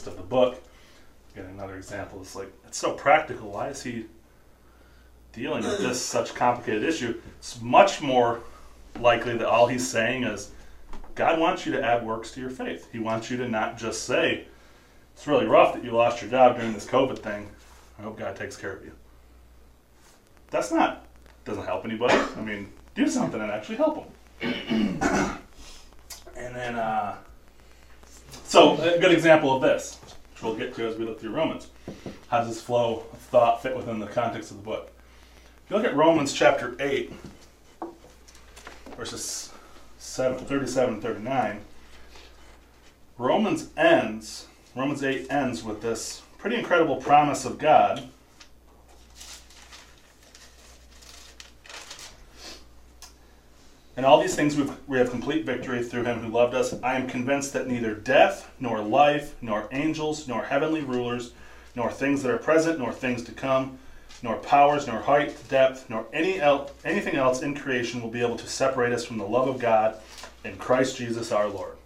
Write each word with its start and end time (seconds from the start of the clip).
context 0.00 0.06
of 0.06 0.16
the 0.16 0.28
book? 0.28 0.62
Again, 1.34 1.50
another 1.50 1.76
example 1.76 2.20
is 2.22 2.34
like 2.34 2.52
it's 2.66 2.78
so 2.78 2.92
practical. 2.92 3.50
Why 3.50 3.68
is 3.68 3.82
he 3.82 4.06
dealing 5.32 5.62
with 5.62 5.78
this 5.78 6.00
such 6.14 6.34
complicated 6.34 6.82
issue? 6.82 7.20
It's 7.38 7.60
much 7.60 8.00
more 8.00 8.40
likely 8.98 9.36
that 9.36 9.46
all 9.46 9.68
he's 9.68 9.88
saying 9.88 10.24
is 10.24 10.50
God 11.14 11.38
wants 11.38 11.66
you 11.66 11.72
to 11.72 11.84
add 11.84 12.04
works 12.04 12.32
to 12.32 12.40
your 12.40 12.50
faith. 12.50 12.88
He 12.92 12.98
wants 12.98 13.30
you 13.30 13.36
to 13.38 13.48
not 13.48 13.78
just 13.78 14.04
say 14.04 14.46
it's 15.14 15.26
really 15.26 15.46
rough 15.46 15.74
that 15.74 15.84
you 15.84 15.92
lost 15.92 16.20
your 16.22 16.30
job 16.30 16.56
during 16.56 16.72
this 16.72 16.86
COVID 16.86 17.18
thing. 17.18 17.48
I 17.98 18.02
hope 18.02 18.18
God 18.18 18.34
takes 18.36 18.56
care 18.56 18.72
of 18.72 18.84
you. 18.84 18.92
That's 20.50 20.72
not 20.72 21.06
doesn't 21.44 21.64
help 21.64 21.84
anybody. 21.84 22.14
I 22.14 22.40
mean, 22.40 22.72
do 22.94 23.08
something 23.08 23.40
and 23.40 23.50
actually 23.50 23.76
help 23.76 23.94
them. 23.94 24.06
and 26.36 26.54
then, 26.54 26.74
uh, 26.76 27.16
so 28.50 28.72
a 28.82 28.98
good 28.98 29.12
example 29.12 29.54
of 29.54 29.62
this, 29.62 30.00
which 30.02 30.42
we'll 30.42 30.56
get 30.56 30.74
to 30.74 30.88
as 30.88 30.96
we 30.96 31.04
look 31.04 31.20
through 31.20 31.30
Romans. 31.30 31.68
How 32.26 32.38
does 32.38 32.48
this 32.48 32.60
flow 32.60 33.04
of 33.12 33.18
thought 33.20 33.62
fit 33.62 33.76
within 33.76 34.00
the 34.00 34.08
context 34.08 34.50
of 34.50 34.56
the 34.56 34.62
book? 34.64 34.90
If 35.64 35.70
you 35.70 35.76
look 35.76 35.86
at 35.86 35.94
Romans 35.94 36.32
chapter 36.32 36.74
8, 36.80 37.12
verses 38.96 39.52
7, 39.98 40.38
37 40.44 40.94
and 40.94 41.02
39, 41.02 41.60
Romans 43.18 43.68
ends, 43.76 44.46
Romans 44.74 45.04
8 45.04 45.30
ends 45.30 45.62
with 45.62 45.80
this 45.80 46.22
pretty 46.36 46.56
incredible 46.56 46.96
promise 46.96 47.44
of 47.44 47.56
God 47.56 48.08
In 54.00 54.06
all 54.06 54.18
these 54.18 54.34
things 54.34 54.56
we 54.86 54.96
have 54.96 55.10
complete 55.10 55.44
victory 55.44 55.84
through 55.84 56.04
him 56.04 56.20
who 56.20 56.32
loved 56.32 56.54
us. 56.54 56.72
I 56.82 56.94
am 56.94 57.06
convinced 57.06 57.52
that 57.52 57.66
neither 57.68 57.94
death, 57.94 58.50
nor 58.58 58.80
life, 58.80 59.34
nor 59.42 59.68
angels, 59.72 60.26
nor 60.26 60.42
heavenly 60.42 60.80
rulers, 60.80 61.34
nor 61.76 61.92
things 61.92 62.22
that 62.22 62.32
are 62.32 62.38
present, 62.38 62.78
nor 62.78 62.94
things 62.94 63.22
to 63.24 63.32
come, 63.32 63.78
nor 64.22 64.36
powers, 64.36 64.86
nor 64.86 65.00
height, 65.00 65.36
depth, 65.50 65.90
nor 65.90 66.06
any 66.14 66.40
el- 66.40 66.70
anything 66.82 67.16
else 67.16 67.42
in 67.42 67.54
creation 67.54 68.00
will 68.00 68.08
be 68.08 68.22
able 68.22 68.38
to 68.38 68.46
separate 68.46 68.94
us 68.94 69.04
from 69.04 69.18
the 69.18 69.26
love 69.26 69.48
of 69.48 69.58
God 69.58 69.96
in 70.44 70.56
Christ 70.56 70.96
Jesus 70.96 71.30
our 71.30 71.48
Lord. 71.48 71.76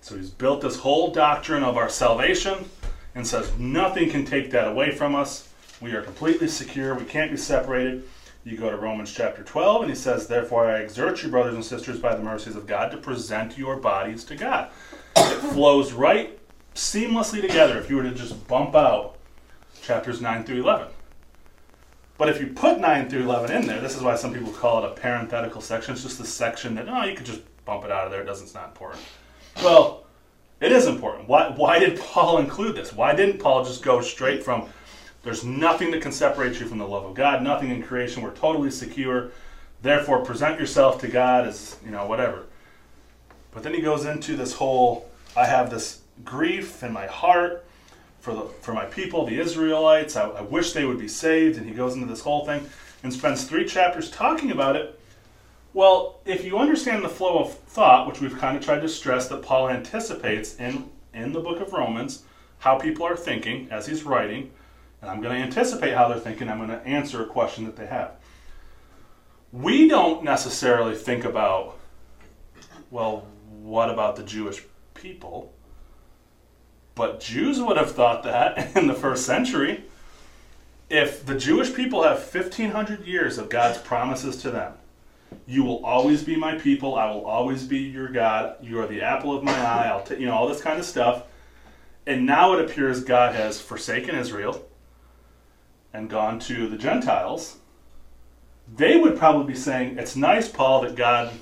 So 0.00 0.14
he's 0.14 0.30
built 0.30 0.60
this 0.60 0.76
whole 0.76 1.10
doctrine 1.10 1.64
of 1.64 1.76
our 1.76 1.88
salvation 1.88 2.70
and 3.16 3.26
says 3.26 3.50
nothing 3.58 4.10
can 4.10 4.24
take 4.24 4.52
that 4.52 4.68
away 4.68 4.92
from 4.92 5.16
us. 5.16 5.48
We 5.80 5.90
are 5.94 6.02
completely 6.02 6.46
secure. 6.46 6.94
We 6.94 7.04
can't 7.04 7.32
be 7.32 7.36
separated. 7.36 8.04
You 8.44 8.56
go 8.56 8.70
to 8.70 8.76
Romans 8.76 9.12
chapter 9.12 9.44
12, 9.44 9.82
and 9.82 9.90
he 9.90 9.96
says, 9.96 10.26
Therefore 10.26 10.66
I 10.66 10.78
exhort 10.78 11.22
you, 11.22 11.28
brothers 11.28 11.54
and 11.54 11.64
sisters, 11.64 12.00
by 12.00 12.14
the 12.16 12.22
mercies 12.22 12.56
of 12.56 12.66
God, 12.66 12.90
to 12.90 12.96
present 12.96 13.56
your 13.56 13.76
bodies 13.76 14.24
to 14.24 14.34
God. 14.34 14.70
It 15.16 15.38
flows 15.52 15.92
right 15.92 16.38
seamlessly 16.74 17.40
together 17.40 17.78
if 17.78 17.88
you 17.88 17.96
were 17.96 18.02
to 18.02 18.14
just 18.14 18.48
bump 18.48 18.74
out 18.74 19.16
chapters 19.80 20.20
9 20.20 20.42
through 20.42 20.62
11. 20.62 20.88
But 22.18 22.30
if 22.30 22.40
you 22.40 22.48
put 22.48 22.80
9 22.80 23.08
through 23.08 23.22
11 23.22 23.54
in 23.54 23.66
there, 23.66 23.80
this 23.80 23.96
is 23.96 24.02
why 24.02 24.16
some 24.16 24.34
people 24.34 24.52
call 24.52 24.84
it 24.84 24.90
a 24.90 24.94
parenthetical 24.94 25.60
section. 25.60 25.94
It's 25.94 26.02
just 26.02 26.20
a 26.20 26.24
section 26.24 26.74
that, 26.74 26.88
oh, 26.88 27.04
you 27.04 27.14
could 27.14 27.26
just 27.26 27.42
bump 27.64 27.84
it 27.84 27.92
out 27.92 28.06
of 28.06 28.10
there. 28.10 28.22
It 28.22 28.26
doesn't, 28.26 28.46
it's 28.46 28.54
not 28.54 28.68
important. 28.68 29.02
Well, 29.62 30.04
it 30.60 30.72
is 30.72 30.86
important. 30.86 31.28
Why, 31.28 31.50
why 31.50 31.78
did 31.78 31.98
Paul 31.98 32.38
include 32.38 32.76
this? 32.76 32.92
Why 32.92 33.14
didn't 33.14 33.38
Paul 33.38 33.64
just 33.64 33.82
go 33.82 34.00
straight 34.00 34.42
from 34.42 34.68
there's 35.22 35.44
nothing 35.44 35.90
that 35.92 36.02
can 36.02 36.12
separate 36.12 36.58
you 36.58 36.66
from 36.66 36.78
the 36.78 36.86
love 36.86 37.04
of 37.04 37.14
God, 37.14 37.42
nothing 37.42 37.70
in 37.70 37.82
creation. 37.82 38.22
We're 38.22 38.34
totally 38.34 38.70
secure. 38.70 39.30
Therefore, 39.80 40.24
present 40.24 40.58
yourself 40.58 41.00
to 41.00 41.08
God 41.08 41.46
as, 41.46 41.76
you 41.84 41.90
know, 41.90 42.06
whatever. 42.06 42.44
But 43.52 43.62
then 43.62 43.74
he 43.74 43.80
goes 43.80 44.04
into 44.04 44.36
this 44.36 44.54
whole 44.54 45.08
I 45.36 45.46
have 45.46 45.70
this 45.70 46.00
grief 46.24 46.82
in 46.82 46.92
my 46.92 47.06
heart 47.06 47.64
for, 48.20 48.34
the, 48.34 48.42
for 48.60 48.74
my 48.74 48.84
people, 48.84 49.24
the 49.24 49.40
Israelites. 49.40 50.14
I, 50.16 50.28
I 50.28 50.42
wish 50.42 50.72
they 50.72 50.84
would 50.84 50.98
be 50.98 51.08
saved. 51.08 51.56
And 51.56 51.66
he 51.66 51.74
goes 51.74 51.94
into 51.94 52.06
this 52.06 52.20
whole 52.20 52.44
thing 52.44 52.68
and 53.02 53.12
spends 53.12 53.44
three 53.44 53.64
chapters 53.64 54.10
talking 54.10 54.50
about 54.50 54.76
it. 54.76 54.98
Well, 55.74 56.20
if 56.26 56.44
you 56.44 56.58
understand 56.58 57.02
the 57.02 57.08
flow 57.08 57.38
of 57.38 57.54
thought, 57.54 58.06
which 58.06 58.20
we've 58.20 58.36
kind 58.36 58.56
of 58.56 58.64
tried 58.64 58.80
to 58.80 58.88
stress 58.88 59.28
that 59.28 59.42
Paul 59.42 59.70
anticipates 59.70 60.56
in, 60.56 60.90
in 61.14 61.32
the 61.32 61.40
book 61.40 61.60
of 61.60 61.72
Romans, 61.72 62.24
how 62.58 62.78
people 62.78 63.06
are 63.06 63.16
thinking 63.16 63.68
as 63.70 63.86
he's 63.86 64.04
writing, 64.04 64.50
and 65.02 65.10
I'm 65.10 65.20
going 65.20 65.36
to 65.36 65.42
anticipate 65.42 65.94
how 65.94 66.08
they're 66.08 66.18
thinking. 66.18 66.48
I'm 66.48 66.58
going 66.58 66.70
to 66.70 66.86
answer 66.86 67.22
a 67.22 67.26
question 67.26 67.64
that 67.64 67.76
they 67.76 67.86
have. 67.86 68.12
We 69.50 69.88
don't 69.88 70.22
necessarily 70.22 70.94
think 70.94 71.24
about, 71.24 71.76
well, 72.90 73.26
what 73.50 73.90
about 73.90 74.14
the 74.16 74.22
Jewish 74.22 74.62
people? 74.94 75.52
But 76.94 77.20
Jews 77.20 77.60
would 77.60 77.76
have 77.76 77.92
thought 77.92 78.22
that 78.22 78.76
in 78.76 78.86
the 78.86 78.94
first 78.94 79.26
century. 79.26 79.84
If 80.88 81.26
the 81.26 81.36
Jewish 81.36 81.74
people 81.74 82.04
have 82.04 82.18
1,500 82.18 83.04
years 83.04 83.38
of 83.38 83.48
God's 83.48 83.78
promises 83.78 84.36
to 84.42 84.50
them, 84.50 84.74
you 85.46 85.64
will 85.64 85.84
always 85.84 86.22
be 86.22 86.36
my 86.36 86.56
people. 86.58 86.94
I 86.94 87.10
will 87.10 87.24
always 87.24 87.64
be 87.64 87.78
your 87.78 88.08
God. 88.08 88.56
You 88.62 88.78
are 88.80 88.86
the 88.86 89.02
apple 89.02 89.36
of 89.36 89.42
my 89.42 89.52
eye. 89.52 89.88
I'll 89.88 90.04
t- 90.04 90.16
you 90.16 90.26
know 90.26 90.34
all 90.34 90.46
this 90.46 90.60
kind 90.60 90.78
of 90.78 90.84
stuff. 90.84 91.24
And 92.06 92.26
now 92.26 92.52
it 92.52 92.60
appears 92.60 93.02
God 93.02 93.34
has 93.34 93.58
forsaken 93.58 94.14
Israel 94.14 94.62
and 95.92 96.08
gone 96.08 96.38
to 96.40 96.68
the 96.68 96.76
Gentiles, 96.76 97.58
they 98.74 98.96
would 98.96 99.18
probably 99.18 99.52
be 99.52 99.58
saying, 99.58 99.98
It's 99.98 100.16
nice, 100.16 100.48
Paul, 100.48 100.82
that 100.82 100.94
God 100.94 101.32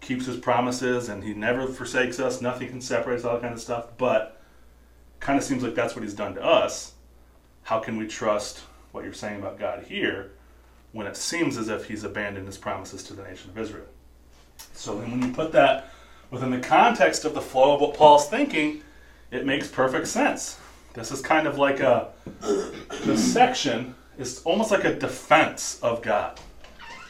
keeps 0.00 0.26
his 0.26 0.36
promises 0.36 1.08
and 1.08 1.22
he 1.22 1.34
never 1.34 1.66
forsakes 1.66 2.18
us, 2.18 2.40
nothing 2.40 2.68
can 2.68 2.80
separate 2.80 3.18
us, 3.18 3.24
all 3.24 3.34
that 3.34 3.42
kind 3.42 3.54
of 3.54 3.60
stuff, 3.60 3.88
but 3.98 4.40
kind 5.20 5.38
of 5.38 5.44
seems 5.44 5.62
like 5.62 5.74
that's 5.74 5.94
what 5.94 6.02
he's 6.02 6.14
done 6.14 6.34
to 6.34 6.44
us. 6.44 6.94
How 7.64 7.78
can 7.78 7.96
we 7.96 8.06
trust 8.06 8.60
what 8.92 9.04
you're 9.04 9.12
saying 9.12 9.38
about 9.38 9.58
God 9.58 9.84
here 9.84 10.32
when 10.92 11.06
it 11.06 11.16
seems 11.16 11.56
as 11.56 11.68
if 11.68 11.86
he's 11.86 12.02
abandoned 12.02 12.46
his 12.46 12.58
promises 12.58 13.02
to 13.04 13.14
the 13.14 13.22
nation 13.22 13.50
of 13.50 13.58
Israel? 13.58 13.86
So 14.72 14.98
then 14.98 15.10
when 15.10 15.22
you 15.22 15.32
put 15.32 15.52
that 15.52 15.90
within 16.30 16.50
the 16.50 16.58
context 16.58 17.24
of 17.24 17.34
the 17.34 17.40
flow 17.40 17.74
of 17.74 17.80
what 17.80 17.94
Paul's 17.94 18.28
thinking, 18.28 18.82
it 19.30 19.44
makes 19.44 19.68
perfect 19.68 20.06
sense. 20.06 20.58
This 20.92 21.12
is 21.12 21.20
kind 21.20 21.46
of 21.46 21.56
like 21.56 21.80
a, 21.80 22.08
this 23.04 23.32
section 23.32 23.94
is 24.18 24.42
almost 24.42 24.70
like 24.70 24.84
a 24.84 24.94
defense 24.94 25.78
of 25.82 26.02
God. 26.02 26.38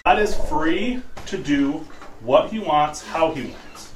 God 0.05 0.19
is 0.19 0.35
free 0.49 1.03
to 1.27 1.39
do 1.39 1.87
what 2.21 2.51
he 2.51 2.59
wants, 2.59 3.03
how 3.03 3.33
he 3.33 3.51
wants. 3.51 3.93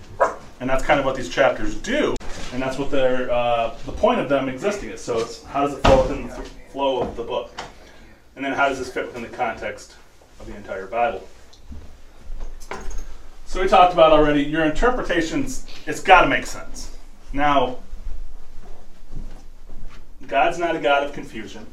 And 0.60 0.70
that's 0.70 0.84
kind 0.84 0.98
of 0.98 1.04
what 1.04 1.16
these 1.16 1.28
chapters 1.28 1.74
do. 1.76 2.16
And 2.52 2.62
that's 2.62 2.78
what 2.78 2.94
uh, 2.94 3.74
the 3.84 3.92
point 3.92 4.20
of 4.20 4.28
them 4.28 4.48
existing 4.48 4.90
is. 4.90 5.00
So 5.00 5.18
it's 5.18 5.44
how 5.44 5.66
does 5.66 5.76
it 5.76 5.82
flow 5.82 6.02
within 6.02 6.28
the 6.28 6.34
flow 6.70 7.02
of 7.02 7.16
the 7.16 7.24
book? 7.24 7.52
And 8.36 8.44
then 8.44 8.52
how 8.52 8.68
does 8.68 8.78
this 8.78 8.92
fit 8.92 9.06
within 9.06 9.22
the 9.22 9.28
context 9.28 9.96
of 10.40 10.46
the 10.46 10.56
entire 10.56 10.86
Bible? 10.86 11.26
So 13.44 13.60
we 13.60 13.68
talked 13.68 13.92
about 13.92 14.12
already, 14.12 14.42
your 14.42 14.64
interpretations, 14.64 15.66
it's 15.86 16.00
got 16.00 16.22
to 16.22 16.28
make 16.28 16.46
sense. 16.46 16.96
Now, 17.32 17.78
God's 20.34 20.58
not 20.58 20.74
a 20.74 20.80
God 20.80 21.04
of 21.04 21.12
confusion. 21.12 21.64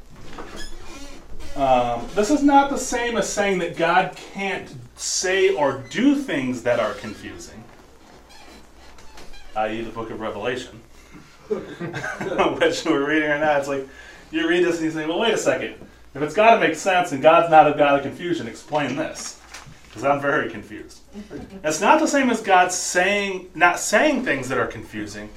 Um, 1.55 2.07
this 2.13 2.29
is 2.29 2.43
not 2.43 2.69
the 2.69 2.77
same 2.77 3.17
as 3.17 3.27
saying 3.27 3.57
that 3.57 3.75
God 3.75 4.15
can't 4.15 4.71
say 4.95 5.51
or 5.55 5.83
do 5.89 6.13
things 6.13 6.61
that 6.61 6.79
are 6.79 6.93
confusing, 6.93 7.63
i.e., 9.55 9.81
the 9.81 9.89
book 9.89 10.11
of 10.11 10.19
Revelation, 10.19 10.79
which 11.49 12.85
we're 12.85 13.09
reading 13.09 13.31
right 13.31 13.39
now. 13.39 13.57
It's 13.57 13.67
like 13.67 13.87
you 14.29 14.47
read 14.47 14.63
this 14.63 14.75
and 14.75 14.85
you 14.85 14.91
say, 14.91 15.07
well, 15.07 15.17
wait 15.17 15.33
a 15.33 15.39
second. 15.39 15.73
If 16.13 16.21
it's 16.21 16.35
got 16.35 16.53
to 16.53 16.59
make 16.59 16.75
sense 16.75 17.13
and 17.13 17.19
God's 17.19 17.49
not 17.49 17.67
a 17.67 17.75
God 17.75 17.95
of 17.95 18.03
confusion, 18.03 18.47
explain 18.47 18.95
this. 18.95 19.41
Because 19.87 20.03
I'm 20.03 20.21
very 20.21 20.51
confused. 20.51 20.99
It's 21.63 21.81
not 21.81 21.99
the 21.99 22.07
same 22.07 22.29
as 22.29 22.41
God 22.43 22.71
saying, 22.71 23.49
not 23.55 23.79
saying 23.79 24.23
things 24.23 24.49
that 24.49 24.59
are 24.59 24.67
confusing, 24.67 25.31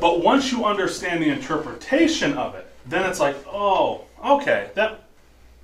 but 0.00 0.22
once 0.22 0.52
you 0.52 0.64
understand 0.64 1.22
the 1.22 1.28
interpretation 1.28 2.34
of 2.34 2.54
it, 2.54 2.66
then 2.86 3.08
it's 3.08 3.20
like, 3.20 3.36
oh, 3.46 4.04
okay, 4.24 4.70
that 4.74 5.04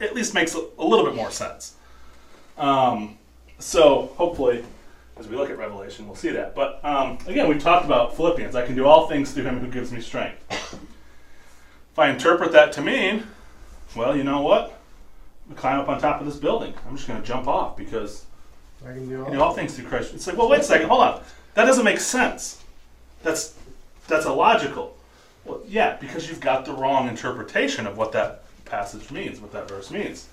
at 0.01 0.15
least 0.15 0.35
makes 0.35 0.55
a, 0.55 0.65
a 0.79 0.85
little 0.85 1.05
bit 1.05 1.15
more 1.15 1.31
sense. 1.31 1.75
Um, 2.59 3.19
so 3.59 4.13
hopefully, 4.17 4.65
as 5.17 5.29
we 5.29 5.37
look 5.37 5.51
at 5.51 5.59
Revelation, 5.59 6.07
we'll 6.07 6.17
see 6.17 6.31
that. 6.31 6.55
But 6.55 6.85
um, 6.85 7.19
again, 7.27 7.49
we 7.49 7.59
talked 7.59 7.85
about 7.85 8.17
Philippians. 8.17 8.55
I 8.55 8.67
can 8.67 8.75
do 8.75 8.87
all 8.87 9.07
things 9.07 9.33
through 9.33 9.45
him 9.45 9.61
who 9.61 9.69
gives 9.69 9.93
me 9.93 10.01
strength. 10.01 10.41
If 10.51 11.99
I 11.99 12.11
interpret 12.11 12.53
that 12.53 12.73
to 12.73 12.83
mean, 12.83 13.25
well, 13.95 14.17
you 14.17 14.25
know 14.25 14.43
what? 14.43 14.81
I 15.51 15.55
climb 15.55 15.79
up 15.79 15.89
on 15.89 16.01
top 16.01 16.21
of 16.21 16.27
this 16.27 16.37
building. 16.37 16.75
I'm 16.89 16.97
just 16.97 17.07
going 17.07 17.21
to 17.21 17.27
jump 17.27 17.47
off 17.47 17.77
because 17.77 18.27
I 18.85 18.93
can 18.93 19.09
do 19.09 19.25
all, 19.25 19.31
do 19.31 19.41
all 19.41 19.55
things 19.55 19.75
through 19.75 19.87
Christ. 19.87 20.15
It's 20.15 20.27
like, 20.27 20.37
well, 20.37 20.49
wait 20.49 20.61
a 20.61 20.65
second, 20.65 20.89
hold 20.89 21.03
on. 21.03 21.23
That 21.55 21.67
doesn't 21.67 21.85
make 21.85 22.01
sense. 22.01 22.63
That's 23.23 23.57
that's 24.07 24.27
illogical. 24.27 24.97
Well, 25.45 25.61
yeah, 25.67 25.97
because 25.97 26.29
you've 26.29 26.41
got 26.41 26.65
the 26.65 26.73
wrong 26.73 27.09
interpretation 27.09 27.87
of 27.87 27.97
what 27.97 28.13
that 28.13 28.45
passage 28.65 29.11
means, 29.11 29.41
what 29.41 29.53
that 29.53 29.69
verse 29.69 29.91
means. 29.91 30.29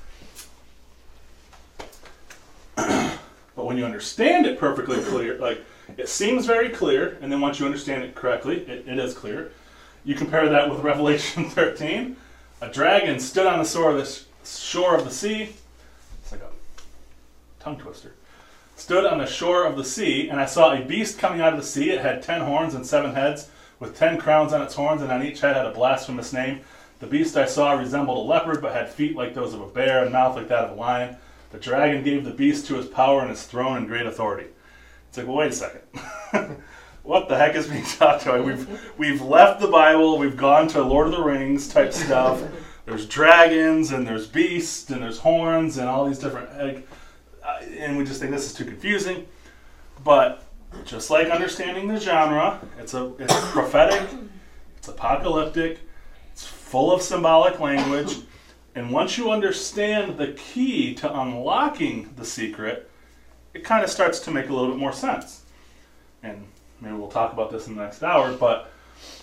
but 2.76 3.18
when 3.56 3.78
you 3.78 3.86
understand 3.86 4.46
it 4.46 4.60
perfectly 4.60 5.02
clear, 5.02 5.38
like 5.38 5.64
it 5.98 6.10
seems 6.10 6.46
very 6.46 6.70
clear, 6.70 7.18
and 7.22 7.32
then 7.32 7.42
once 7.42 7.60
you 7.60 7.66
understand 7.66 8.04
it 8.04 8.16
correctly, 8.16 8.62
it, 8.62 8.88
it 8.88 8.98
is 8.98 9.14
clear. 9.14 9.52
You 10.04 10.16
compare 10.16 10.48
that 10.50 10.70
with 10.70 10.80
Revelation 10.84 11.50
13. 11.50 12.16
A 12.62 12.70
dragon 12.70 13.20
stood 13.20 13.48
on 13.48 13.60
the 13.60 13.66
shore 13.66 13.92
of 13.92 13.98
the, 13.98 14.48
shore 14.48 14.96
of 14.96 15.04
the 15.04 15.12
sea. 15.12 15.54
It's 16.22 16.32
like 16.32 16.42
a 16.42 17.64
tongue 17.64 17.78
twister. 17.78 18.14
Stood 18.76 19.06
on 19.06 19.20
the 19.20 19.26
shore 19.26 19.66
of 19.66 19.78
the 19.78 19.84
sea, 19.84 20.30
and 20.30 20.40
I 20.40 20.46
saw 20.46 20.74
a 20.74 20.82
beast 20.82 21.20
coming 21.20 21.42
out 21.42 21.54
of 21.54 21.60
the 21.60 21.66
sea. 21.66 21.92
It 21.92 22.02
had 22.02 22.24
ten 22.24 22.42
horns 22.42 22.74
and 22.74 22.86
seven 22.86 23.14
heads, 23.14 23.50
with 23.82 23.98
ten 23.98 24.18
crowns 24.18 24.54
on 24.54 24.62
its 24.62 24.76
horns, 24.76 25.02
and 25.02 25.12
on 25.12 25.26
each 25.26 25.42
head 25.42 25.58
had 25.58 25.66
a 25.66 25.74
blasphemous 25.74 26.32
name. 26.32 26.62
The 27.00 27.08
beast 27.08 27.36
I 27.36 27.46
saw 27.46 27.74
resembled 27.74 28.20
a 28.20 28.30
leopard, 28.30 28.62
but 28.62 28.74
had 28.74 28.88
feet 28.88 29.18
like 29.18 29.34
those 29.34 29.54
of 29.54 29.60
a 29.60 29.68
bear, 29.68 30.04
and 30.04 30.14
mouth 30.14 30.38
like 30.38 30.48
that 30.48 30.66
of 30.66 30.78
a 30.78 30.80
lion. 30.80 31.18
The 31.50 31.58
dragon 31.58 32.04
gave 32.04 32.24
the 32.24 32.32
beast 32.32 32.68
to 32.68 32.76
his 32.76 32.86
power 32.86 33.22
and 33.22 33.30
his 33.30 33.44
throne 33.44 33.76
and 33.76 33.88
great 33.88 34.06
authority. 34.06 34.48
It's 35.10 35.18
like, 35.18 35.28
well, 35.28 35.38
wait 35.38 35.52
a 35.52 35.54
second. 35.54 35.82
what 37.04 37.28
the 37.28 37.38
heck 37.38 37.56
is 37.56 37.68
being 37.68 37.84
talked 37.84 38.24
about? 38.24 38.46
We've 38.46 38.94
we've 38.98 39.22
left 39.22 39.60
the 39.60 39.68
Bible. 39.68 40.18
We've 40.18 40.38
gone 40.38 40.68
to 40.70 40.82
Lord 40.82 41.08
of 41.08 41.14
the 41.14 41.24
Rings 41.24 41.68
type 41.68 41.92
stuff. 41.92 42.42
There's 42.86 43.08
dragons 43.08 43.92
and 43.92 44.06
there's 44.06 44.28
beasts 44.28 44.90
and 44.92 45.02
there's 45.02 45.18
horns 45.18 45.78
and 45.78 45.90
all 45.90 46.06
these 46.06 46.20
different, 46.20 46.58
like, 46.58 46.88
and 47.78 47.98
we 47.98 48.04
just 48.04 48.20
think 48.20 48.32
this 48.32 48.46
is 48.46 48.54
too 48.54 48.66
confusing. 48.66 49.28
But 50.04 50.44
just 50.86 51.10
like 51.10 51.30
understanding 51.30 51.88
the 51.88 52.00
genre, 52.00 52.60
it's 52.80 52.94
a 52.94 53.14
it's 53.20 53.34
prophetic, 53.52 54.08
it's 54.78 54.88
apocalyptic, 54.88 55.80
it's 56.32 56.46
full 56.46 56.92
of 56.92 57.02
symbolic 57.02 57.60
language, 57.60 58.18
and 58.76 58.92
once 58.92 59.18
you 59.18 59.32
understand 59.32 60.18
the 60.18 60.34
key 60.34 60.94
to 60.96 61.22
unlocking 61.22 62.14
the 62.16 62.26
secret, 62.26 62.90
it 63.54 63.64
kind 63.64 63.84
of 63.84 63.90
starts 63.90 64.20
to 64.22 64.32
make 64.32 64.50
a 64.50 64.54
little 64.54 64.70
bit 64.70 64.78
more 64.80 64.94
sense. 64.94 65.44
And 66.24 66.46
maybe 66.80 66.96
we'll 66.96 67.10
talk 67.10 67.34
about 67.34 67.52
this 67.52 67.68
in 67.68 67.76
the 67.76 67.84
next 67.84 68.02
hour, 68.02 68.34
but 68.34 68.72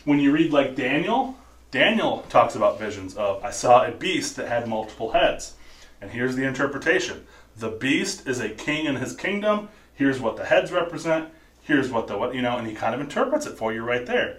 when 0.04 0.18
you 0.18 0.32
read 0.32 0.52
like 0.52 0.74
Daniel, 0.74 1.36
Daniel 1.70 2.24
talks 2.28 2.54
about 2.54 2.78
visions 2.78 3.14
of 3.16 3.42
I 3.44 3.50
saw 3.50 3.86
a 3.86 3.90
beast 3.90 4.36
that 4.36 4.48
had 4.48 4.68
multiple 4.68 5.12
heads. 5.12 5.54
And 6.00 6.10
here's 6.10 6.36
the 6.36 6.44
interpretation. 6.44 7.26
The 7.56 7.70
beast 7.70 8.28
is 8.28 8.40
a 8.40 8.48
king 8.48 8.86
in 8.86 8.96
his 8.96 9.16
kingdom. 9.16 9.68
Here's 9.94 10.20
what 10.20 10.36
the 10.36 10.44
heads 10.44 10.70
represent. 10.70 11.30
Here's 11.69 11.91
what 11.91 12.06
the 12.06 12.17
what 12.17 12.35
you 12.35 12.41
know, 12.41 12.56
and 12.56 12.67
he 12.67 12.75
kind 12.75 12.94
of 12.94 13.00
interprets 13.03 13.44
it 13.44 13.59
for 13.59 13.75
you 13.75 13.82
right 13.82 14.06
there. 14.06 14.38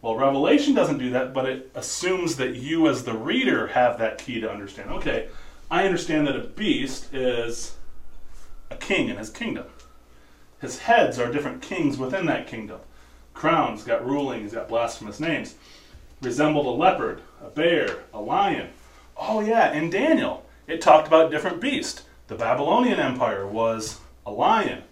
Well, 0.00 0.14
Revelation 0.14 0.74
doesn't 0.74 0.98
do 0.98 1.10
that, 1.10 1.34
but 1.34 1.44
it 1.44 1.72
assumes 1.74 2.36
that 2.36 2.54
you 2.54 2.88
as 2.88 3.02
the 3.02 3.14
reader 3.14 3.66
have 3.66 3.98
that 3.98 4.18
key 4.18 4.40
to 4.40 4.48
understand. 4.48 4.90
Okay, 4.90 5.28
I 5.72 5.84
understand 5.84 6.28
that 6.28 6.36
a 6.36 6.44
beast 6.44 7.12
is 7.12 7.74
a 8.70 8.76
king 8.76 9.08
in 9.08 9.16
his 9.16 9.28
kingdom. 9.28 9.66
His 10.60 10.78
heads 10.78 11.18
are 11.18 11.32
different 11.32 11.62
kings 11.62 11.98
within 11.98 12.26
that 12.26 12.46
kingdom. 12.46 12.78
Crowns, 13.34 13.82
got 13.82 14.06
ruling, 14.06 14.42
he's 14.42 14.52
got 14.52 14.68
blasphemous 14.68 15.18
names. 15.18 15.56
Resembled 16.20 16.66
a 16.66 16.70
leopard, 16.70 17.22
a 17.44 17.50
bear, 17.50 18.04
a 18.14 18.20
lion. 18.20 18.68
Oh, 19.16 19.40
yeah, 19.40 19.72
in 19.72 19.90
Daniel, 19.90 20.46
it 20.68 20.80
talked 20.80 21.08
about 21.08 21.32
different 21.32 21.60
beasts. 21.60 22.04
The 22.28 22.36
Babylonian 22.36 23.00
Empire 23.00 23.48
was 23.48 23.98
a 24.24 24.30
lion, 24.30 24.84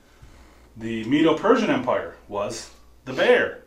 the 0.80 1.04
Medo 1.04 1.36
Persian 1.36 1.68
Empire 1.68 2.16
was 2.26 2.70
the 3.04 3.12
bear, 3.12 3.62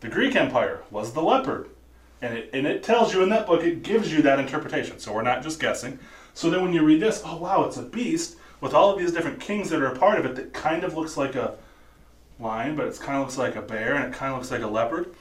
the 0.00 0.08
Greek 0.08 0.34
Empire 0.34 0.82
was 0.90 1.12
the 1.12 1.22
leopard. 1.22 1.70
And 2.22 2.36
it, 2.36 2.50
and 2.52 2.66
it 2.66 2.82
tells 2.82 3.14
you 3.14 3.22
in 3.22 3.28
that 3.30 3.46
book, 3.46 3.62
it 3.62 3.82
gives 3.82 4.12
you 4.12 4.20
that 4.22 4.40
interpretation. 4.40 4.98
So 4.98 5.12
we're 5.12 5.22
not 5.22 5.42
just 5.42 5.60
guessing. 5.60 5.98
So 6.34 6.50
then 6.50 6.62
when 6.62 6.72
you 6.72 6.84
read 6.84 7.00
this, 7.00 7.22
oh 7.24 7.36
wow, 7.36 7.64
it's 7.64 7.76
a 7.76 7.82
beast 7.82 8.36
with 8.60 8.74
all 8.74 8.90
of 8.92 8.98
these 8.98 9.12
different 9.12 9.40
kings 9.40 9.70
that 9.70 9.80
are 9.80 9.86
a 9.86 9.98
part 9.98 10.18
of 10.18 10.26
it 10.26 10.34
that 10.34 10.52
kind 10.52 10.82
of 10.82 10.94
looks 10.94 11.16
like 11.16 11.36
a 11.36 11.54
lion, 12.40 12.74
but 12.74 12.86
it 12.86 12.98
kind 13.00 13.18
of 13.18 13.22
looks 13.26 13.38
like 13.38 13.54
a 13.54 13.62
bear 13.62 13.94
and 13.94 14.12
it 14.12 14.16
kind 14.16 14.32
of 14.32 14.38
looks 14.38 14.50
like 14.50 14.62
a 14.62 14.66
leopard. 14.66 15.14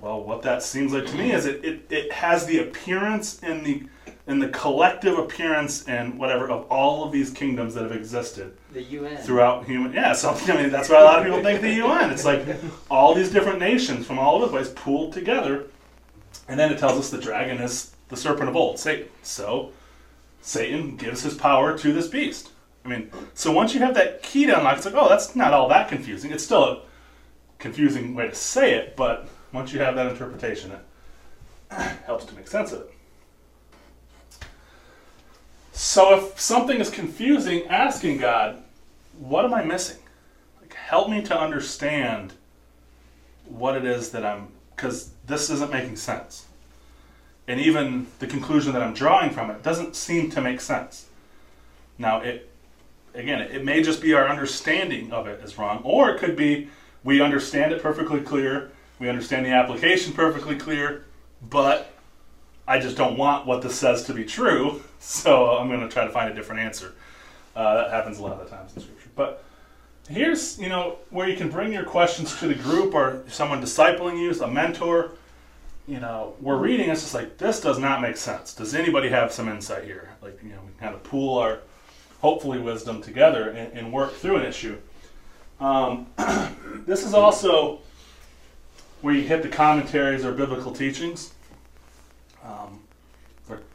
Well, 0.00 0.22
what 0.22 0.42
that 0.42 0.62
seems 0.62 0.92
like 0.92 1.06
to 1.06 1.16
me 1.16 1.32
is 1.32 1.46
it, 1.46 1.64
it, 1.64 1.86
it 1.90 2.12
has 2.12 2.44
the 2.44 2.58
appearance 2.58 3.40
and 3.42 3.64
the 3.64 3.84
and 4.26 4.40
the 4.40 4.48
collective 4.48 5.18
appearance 5.18 5.88
and 5.88 6.18
whatever 6.18 6.48
of 6.48 6.66
all 6.70 7.04
of 7.04 7.10
these 7.10 7.30
kingdoms 7.30 7.74
that 7.74 7.82
have 7.82 7.92
existed 7.92 8.56
the 8.72 8.82
UN 8.82 9.16
throughout 9.18 9.64
human 9.64 9.92
yeah 9.92 10.12
so 10.12 10.30
I 10.46 10.56
mean 10.56 10.70
that's 10.70 10.88
why 10.88 11.00
a 11.00 11.04
lot 11.04 11.18
of 11.18 11.24
people 11.24 11.42
think 11.42 11.60
the 11.60 11.74
UN 11.74 12.10
it's 12.10 12.24
like 12.24 12.44
all 12.90 13.14
these 13.14 13.30
different 13.30 13.58
nations 13.58 14.06
from 14.06 14.18
all 14.18 14.36
over 14.36 14.46
the 14.46 14.52
place 14.52 14.70
pooled 14.74 15.12
together 15.12 15.66
and 16.48 16.58
then 16.58 16.72
it 16.72 16.78
tells 16.78 16.98
us 16.98 17.10
the 17.10 17.18
dragon 17.18 17.58
is 17.58 17.94
the 18.08 18.16
serpent 18.16 18.48
of 18.48 18.56
old 18.56 18.78
Satan 18.78 19.08
so 19.22 19.72
Satan 20.40 20.96
gives 20.96 21.22
his 21.22 21.34
power 21.34 21.76
to 21.78 21.92
this 21.92 22.08
beast 22.08 22.50
I 22.84 22.88
mean, 22.88 23.10
so 23.34 23.52
once 23.52 23.74
you 23.74 23.80
have 23.80 23.94
that 23.94 24.22
key 24.22 24.46
to 24.46 24.58
unlock, 24.58 24.76
it's 24.76 24.86
like, 24.86 24.94
oh, 24.96 25.08
that's 25.08 25.36
not 25.36 25.52
all 25.52 25.68
that 25.68 25.88
confusing. 25.88 26.32
It's 26.32 26.44
still 26.44 26.64
a 26.64 26.82
confusing 27.58 28.14
way 28.14 28.28
to 28.28 28.34
say 28.34 28.74
it, 28.74 28.96
but 28.96 29.28
once 29.52 29.72
you 29.72 29.78
have 29.78 29.94
that 29.94 30.08
interpretation, 30.08 30.72
it 30.72 30.80
helps 32.06 32.24
to 32.24 32.34
make 32.34 32.48
sense 32.48 32.72
of 32.72 32.80
it. 32.80 32.92
So 35.72 36.16
if 36.16 36.38
something 36.38 36.78
is 36.80 36.90
confusing, 36.90 37.66
asking 37.66 38.18
God, 38.18 38.62
what 39.18 39.44
am 39.44 39.54
I 39.54 39.64
missing? 39.64 39.98
Like, 40.60 40.74
help 40.74 41.08
me 41.08 41.22
to 41.22 41.38
understand 41.38 42.34
what 43.46 43.76
it 43.76 43.84
is 43.84 44.10
that 44.10 44.24
I'm, 44.24 44.48
because 44.76 45.10
this 45.26 45.50
isn't 45.50 45.72
making 45.72 45.96
sense. 45.96 46.46
And 47.48 47.60
even 47.60 48.06
the 48.18 48.26
conclusion 48.26 48.72
that 48.74 48.82
I'm 48.82 48.94
drawing 48.94 49.30
from 49.30 49.50
it 49.50 49.62
doesn't 49.62 49.96
seem 49.96 50.30
to 50.30 50.40
make 50.40 50.60
sense. 50.60 51.06
Now, 51.98 52.20
it 52.20 52.48
again, 53.14 53.42
it 53.42 53.64
may 53.64 53.82
just 53.82 54.00
be 54.00 54.14
our 54.14 54.28
understanding 54.28 55.12
of 55.12 55.26
it 55.26 55.42
is 55.42 55.58
wrong, 55.58 55.80
or 55.84 56.10
it 56.10 56.18
could 56.18 56.36
be 56.36 56.68
we 57.04 57.20
understand 57.20 57.72
it 57.72 57.82
perfectly 57.82 58.20
clear, 58.20 58.70
we 58.98 59.08
understand 59.08 59.44
the 59.44 59.50
application 59.50 60.12
perfectly 60.12 60.56
clear, 60.56 61.04
but 61.50 61.91
I 62.66 62.78
just 62.78 62.96
don't 62.96 63.18
want 63.18 63.46
what 63.46 63.62
this 63.62 63.74
says 63.74 64.04
to 64.04 64.14
be 64.14 64.24
true, 64.24 64.82
so 64.98 65.56
I'm 65.56 65.68
going 65.68 65.80
to 65.80 65.88
try 65.88 66.04
to 66.04 66.10
find 66.10 66.30
a 66.30 66.34
different 66.34 66.60
answer. 66.62 66.94
Uh, 67.54 67.74
that 67.74 67.90
happens 67.90 68.18
a 68.18 68.22
lot 68.22 68.32
of 68.32 68.38
the 68.38 68.56
times 68.56 68.74
in 68.74 68.82
Scripture. 68.82 69.10
But 69.14 69.44
here's, 70.08 70.58
you 70.58 70.68
know, 70.68 70.98
where 71.10 71.28
you 71.28 71.36
can 71.36 71.50
bring 71.50 71.72
your 71.72 71.84
questions 71.84 72.38
to 72.38 72.48
the 72.48 72.54
group 72.54 72.94
or 72.94 73.24
someone 73.28 73.60
discipling 73.60 74.18
you, 74.18 74.32
a 74.42 74.48
mentor. 74.48 75.12
You 75.86 76.00
know, 76.00 76.34
we're 76.40 76.56
reading, 76.56 76.88
it's 76.88 77.02
just 77.02 77.14
like, 77.14 77.38
this 77.38 77.60
does 77.60 77.78
not 77.78 78.00
make 78.00 78.16
sense. 78.16 78.54
Does 78.54 78.74
anybody 78.74 79.08
have 79.08 79.32
some 79.32 79.48
insight 79.48 79.84
here? 79.84 80.10
Like, 80.22 80.38
you 80.42 80.50
know, 80.50 80.60
we 80.64 80.72
kind 80.78 80.94
of 80.94 81.02
pool 81.02 81.38
our 81.38 81.58
hopefully 82.20 82.58
wisdom 82.58 83.02
together 83.02 83.50
and, 83.50 83.72
and 83.76 83.92
work 83.92 84.12
through 84.14 84.36
an 84.36 84.44
issue. 84.44 84.78
Um, 85.60 86.06
this 86.86 87.04
is 87.04 87.14
also 87.14 87.80
where 89.00 89.14
you 89.14 89.22
hit 89.22 89.42
the 89.42 89.48
commentaries 89.48 90.24
or 90.24 90.32
biblical 90.32 90.72
teachings. 90.72 91.34
Um, 92.42 92.80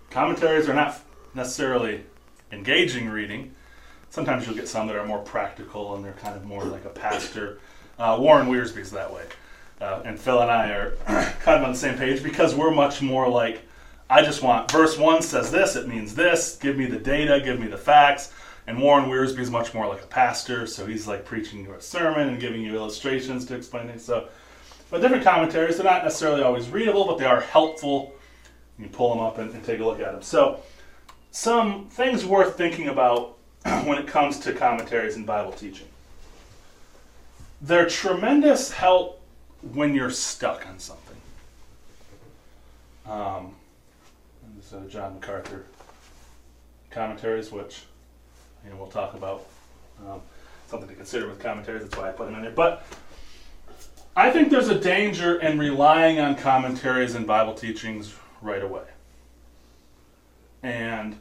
commentaries 0.10 0.68
are 0.68 0.74
not 0.74 1.00
necessarily 1.34 2.04
engaging 2.52 3.10
reading. 3.10 3.54
Sometimes 4.10 4.46
you'll 4.46 4.56
get 4.56 4.68
some 4.68 4.88
that 4.88 4.96
are 4.96 5.06
more 5.06 5.20
practical 5.20 5.96
and 5.96 6.04
they're 6.04 6.14
kind 6.14 6.36
of 6.36 6.46
more 6.46 6.64
like 6.64 6.86
a 6.86 6.90
pastor. 6.90 7.60
Uh, 8.00 8.18
Warren 8.20 8.48
Wiersbe's 8.48 8.92
that 8.92 9.14
way. 9.14 9.24
Uh, 9.80 10.02
and 10.06 10.20
Phil 10.20 10.42
and 10.42 10.50
I 10.50 10.70
are 10.72 10.92
kind 11.42 11.60
of 11.60 11.64
on 11.64 11.72
the 11.72 11.78
same 11.78 11.98
page 11.98 12.24
because 12.24 12.56
we're 12.56 12.72
much 12.72 13.02
more 13.02 13.30
like 13.30 13.62
I 14.10 14.22
just 14.22 14.42
want 14.42 14.72
verse 14.72 14.98
one 14.98 15.22
says 15.22 15.52
this, 15.52 15.76
it 15.76 15.88
means 15.88 16.16
this. 16.16 16.56
Give 16.56 16.78
me 16.78 16.86
the 16.86 16.98
data, 16.98 17.42
give 17.44 17.60
me 17.60 17.68
the 17.68 17.78
facts. 17.78 18.32
And 18.66 18.82
Warren 18.82 19.10
Wiersbe 19.10 19.40
is 19.40 19.52
much 19.52 19.74
more 19.74 19.88
like 19.88 20.02
a 20.02 20.08
pastor, 20.08 20.66
so 20.66 20.86
he's 20.86 21.08
like 21.08 21.26
preaching 21.26 21.64
you 21.64 21.74
a 21.74 21.82
sermon 21.82 22.30
and 22.30 22.40
giving 22.40 22.62
you 22.62 22.76
illustrations 22.76 23.46
to 23.46 23.56
explain 23.56 23.88
things. 23.88 24.04
So, 24.04 24.28
but 24.90 25.02
different 25.02 25.24
commentaries, 25.24 25.78
they're 25.78 25.86
not 25.86 26.04
necessarily 26.04 26.42
always 26.42 26.70
readable, 26.70 27.06
but 27.06 27.18
they 27.18 27.26
are 27.26 27.42
helpful. 27.42 28.14
You 28.80 28.88
pull 28.88 29.10
them 29.14 29.24
up 29.24 29.38
and, 29.38 29.54
and 29.54 29.64
take 29.64 29.80
a 29.80 29.86
look 29.86 30.00
at 30.00 30.12
them. 30.12 30.22
So, 30.22 30.62
some 31.32 31.88
things 31.90 32.26
worth 32.26 32.58
thinking 32.58 32.88
about 32.88 33.38
when 33.64 33.98
it 33.98 34.08
comes 34.08 34.40
to 34.40 34.54
commentaries 34.54 35.16
and 35.16 35.26
Bible 35.26 35.52
teaching. 35.52 35.88
They're 37.62 37.90
tremendous 37.90 38.72
help 38.72 39.22
when 39.74 39.96
you're 39.96 40.12
stuck 40.12 40.68
on 40.68 40.78
something. 40.80 41.18
Um, 43.08 43.56
this 44.58 44.74
is 44.74 44.92
John 44.92 45.16
MacArthur 45.16 45.66
commentaries, 46.92 47.52
which 47.52 47.84
you 48.64 48.70
know 48.70 48.76
we'll 48.76 48.88
talk 48.88 49.14
about 49.14 49.46
um, 50.08 50.22
something 50.68 50.90
to 50.90 50.96
consider 50.96 51.28
with 51.28 51.40
commentaries. 51.40 51.84
That's 51.84 51.98
why 51.98 52.10
I 52.10 52.12
put 52.12 52.26
them 52.26 52.36
in 52.36 52.42
there. 52.42 52.52
But 52.52 52.86
I 54.16 54.32
think 54.32 54.50
there's 54.50 54.70
a 54.70 54.80
danger 54.80 55.40
in 55.40 55.58
relying 55.58 56.20
on 56.20 56.36
commentaries 56.36 57.16
and 57.16 57.26
Bible 57.26 57.54
teachings 57.54 58.14
right 58.42 58.62
away. 58.62 58.86
And 60.64 61.18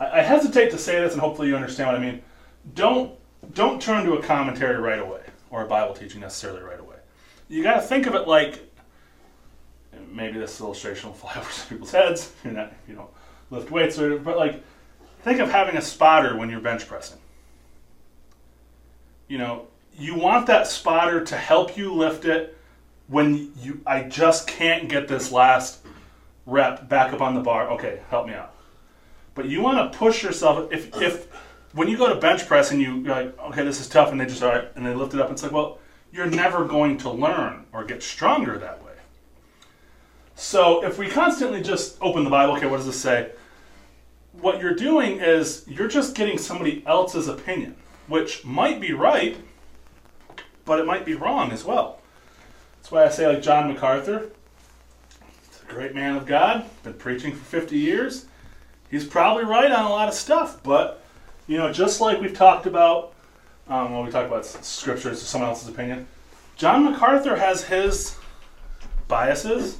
I, 0.00 0.20
I 0.20 0.22
hesitate 0.22 0.70
to 0.70 0.78
say 0.78 1.00
this, 1.00 1.12
and 1.12 1.20
hopefully 1.20 1.48
you 1.48 1.56
understand 1.56 1.88
what 1.88 1.96
I 1.96 2.00
mean. 2.00 2.22
Don't 2.74 3.18
don't 3.54 3.82
turn 3.82 4.04
to 4.06 4.14
a 4.14 4.22
commentary 4.22 4.78
right 4.78 5.00
away 5.00 5.22
or 5.50 5.64
a 5.64 5.66
Bible 5.66 5.94
teaching 5.94 6.20
necessarily 6.20 6.62
right 6.62 6.78
away. 6.78 6.96
You 7.48 7.62
got 7.62 7.74
to 7.74 7.80
think 7.80 8.06
of 8.06 8.14
it 8.14 8.28
like 8.28 8.72
maybe 10.10 10.38
this 10.38 10.60
illustration 10.60 11.08
will 11.08 11.16
fly 11.16 11.34
over 11.36 11.50
some 11.50 11.68
people's 11.68 11.92
heads. 11.92 12.32
You're 12.44 12.52
not, 12.54 12.72
you 12.88 12.94
know, 12.94 13.08
lift 13.50 13.70
weights, 13.70 13.98
or, 13.98 14.18
but 14.18 14.36
like, 14.36 14.62
think 15.22 15.40
of 15.40 15.50
having 15.50 15.76
a 15.76 15.82
spotter 15.82 16.36
when 16.36 16.50
you're 16.50 16.60
bench 16.60 16.86
pressing. 16.86 17.18
You 19.28 19.38
know, 19.38 19.66
you 19.98 20.14
want 20.14 20.46
that 20.46 20.66
spotter 20.66 21.24
to 21.24 21.36
help 21.36 21.76
you 21.76 21.92
lift 21.92 22.24
it 22.24 22.56
when 23.08 23.52
you 23.60 23.80
I 23.86 24.04
just 24.04 24.46
can't 24.46 24.88
get 24.88 25.08
this 25.08 25.32
last 25.32 25.81
rep 26.46 26.88
back 26.88 27.12
up 27.12 27.20
on 27.20 27.34
the 27.34 27.40
bar. 27.40 27.70
Okay, 27.72 28.00
help 28.10 28.26
me 28.26 28.34
out. 28.34 28.54
But 29.34 29.46
you 29.46 29.62
want 29.62 29.92
to 29.92 29.98
push 29.98 30.22
yourself 30.22 30.72
if 30.72 30.94
if 31.00 31.28
when 31.72 31.88
you 31.88 31.96
go 31.96 32.08
to 32.08 32.20
bench 32.20 32.46
press 32.46 32.70
and 32.70 32.80
you 32.80 33.02
like, 33.04 33.38
okay, 33.38 33.64
this 33.64 33.80
is 33.80 33.88
tough, 33.88 34.10
and 34.10 34.20
they 34.20 34.26
just 34.26 34.42
all 34.42 34.50
right, 34.50 34.68
and 34.76 34.84
they 34.84 34.94
lift 34.94 35.14
it 35.14 35.20
up, 35.20 35.26
and 35.26 35.34
it's 35.34 35.42
like, 35.42 35.52
well, 35.52 35.78
you're 36.12 36.26
never 36.26 36.64
going 36.64 36.98
to 36.98 37.10
learn 37.10 37.64
or 37.72 37.84
get 37.84 38.02
stronger 38.02 38.58
that 38.58 38.84
way. 38.84 38.92
So 40.34 40.84
if 40.84 40.98
we 40.98 41.08
constantly 41.08 41.62
just 41.62 41.96
open 42.00 42.24
the 42.24 42.30
Bible, 42.30 42.56
okay, 42.56 42.66
what 42.66 42.78
does 42.78 42.86
this 42.86 43.00
say? 43.00 43.32
What 44.32 44.60
you're 44.60 44.74
doing 44.74 45.20
is 45.20 45.64
you're 45.66 45.88
just 45.88 46.14
getting 46.14 46.38
somebody 46.38 46.82
else's 46.86 47.28
opinion, 47.28 47.76
which 48.06 48.44
might 48.44 48.80
be 48.80 48.92
right, 48.92 49.36
but 50.64 50.78
it 50.78 50.86
might 50.86 51.04
be 51.04 51.14
wrong 51.14 51.52
as 51.52 51.64
well. 51.64 52.00
That's 52.76 52.90
why 52.90 53.04
I 53.04 53.08
say, 53.08 53.26
like 53.26 53.42
John 53.42 53.68
MacArthur, 53.68 54.30
great 55.72 55.94
man 55.94 56.16
of 56.16 56.26
God, 56.26 56.66
been 56.82 56.92
preaching 56.94 57.32
for 57.32 57.44
50 57.44 57.78
years. 57.78 58.26
He's 58.90 59.06
probably 59.06 59.44
right 59.44 59.70
on 59.70 59.86
a 59.86 59.88
lot 59.88 60.06
of 60.06 60.14
stuff, 60.14 60.62
but 60.62 61.02
you 61.46 61.56
know, 61.56 61.72
just 61.72 62.00
like 62.00 62.20
we've 62.20 62.36
talked 62.36 62.66
about 62.66 63.14
um, 63.68 63.92
when 63.94 64.04
we 64.04 64.10
talk 64.10 64.26
about 64.26 64.44
scripture, 64.44 65.10
it's 65.10 65.22
someone 65.22 65.48
else's 65.48 65.70
opinion. 65.70 66.06
John 66.56 66.84
MacArthur 66.84 67.36
has 67.36 67.64
his 67.64 68.16
biases 69.08 69.78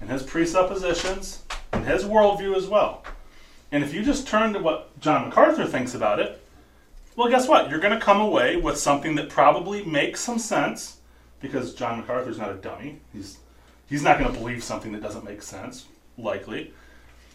and 0.00 0.10
his 0.10 0.22
presuppositions 0.22 1.44
and 1.72 1.86
his 1.86 2.04
worldview 2.04 2.54
as 2.54 2.66
well. 2.66 3.02
And 3.72 3.82
if 3.82 3.94
you 3.94 4.02
just 4.02 4.28
turn 4.28 4.52
to 4.52 4.58
what 4.58 4.98
John 5.00 5.28
MacArthur 5.28 5.64
thinks 5.64 5.94
about 5.94 6.20
it, 6.20 6.42
well, 7.16 7.30
guess 7.30 7.48
what? 7.48 7.70
You're 7.70 7.80
going 7.80 7.98
to 7.98 8.04
come 8.04 8.20
away 8.20 8.56
with 8.56 8.76
something 8.76 9.14
that 9.14 9.30
probably 9.30 9.82
makes 9.84 10.20
some 10.20 10.38
sense 10.38 10.98
because 11.40 11.74
John 11.74 12.00
MacArthur's 12.00 12.38
not 12.38 12.50
a 12.50 12.56
dummy. 12.56 13.00
He's 13.14 13.38
he's 13.88 14.02
not 14.02 14.18
going 14.18 14.32
to 14.32 14.38
believe 14.38 14.62
something 14.62 14.92
that 14.92 15.02
doesn't 15.02 15.24
make 15.24 15.42
sense, 15.42 15.86
likely. 16.18 16.72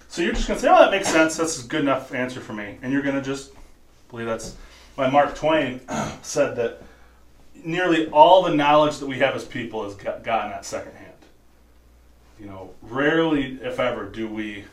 So 0.08 0.22
you're 0.22 0.34
just 0.34 0.48
going 0.48 0.60
to 0.60 0.62
say, 0.62 0.70
"Oh, 0.70 0.80
that 0.80 0.92
makes 0.92 1.08
sense. 1.08 1.38
That's 1.38 1.64
a 1.64 1.68
good 1.68 1.82
enough 1.82 2.14
answer 2.14 2.42
for 2.42 2.54
me," 2.54 2.78
and 2.82 2.92
you're 2.92 3.02
going 3.02 3.16
to 3.16 3.22
just 3.22 3.54
believe 4.10 4.28
that's 4.28 4.56
why 4.96 5.10
Mark 5.10 5.36
Twain 5.36 5.80
said 6.22 6.56
that 6.58 6.82
nearly 7.64 8.08
all 8.10 8.44
the 8.44 8.54
knowledge 8.54 8.98
that 9.00 9.08
we 9.08 9.20
have 9.20 9.36
as 9.36 9.46
people 9.46 9.86
is 9.86 9.96
gotten 9.96 10.52
at 10.52 10.66
secondhand. 10.66 11.08
You 12.40 12.48
know, 12.48 12.74
rarely, 12.82 13.60
if 13.62 13.80
ever, 13.80 14.06
do 14.06 14.28
we 14.28 14.66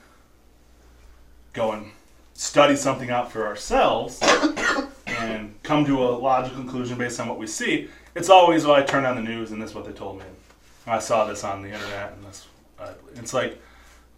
go 1.52 1.72
and 1.72 1.90
study 2.38 2.76
something 2.76 3.10
out 3.10 3.32
for 3.32 3.46
ourselves 3.46 4.20
and 5.06 5.60
come 5.64 5.84
to 5.84 6.04
a 6.04 6.10
logical 6.10 6.58
conclusion 6.62 6.96
based 6.96 7.18
on 7.18 7.28
what 7.28 7.36
we 7.36 7.46
see. 7.46 7.88
It's 8.14 8.28
always, 8.28 8.64
well, 8.64 8.76
I 8.76 8.82
turned 8.82 9.06
on 9.06 9.16
the 9.16 9.22
news 9.22 9.50
and 9.50 9.60
this 9.60 9.70
is 9.70 9.76
what 9.76 9.84
they 9.84 9.92
told 9.92 10.18
me. 10.18 10.24
I 10.88 10.98
saw 10.98 11.24
this 11.24 11.44
on 11.44 11.62
the 11.62 11.70
internet 11.72 12.12
and 12.12 12.24
this. 12.24 12.46
Uh, 12.78 12.92
it's 13.16 13.34
like, 13.34 13.60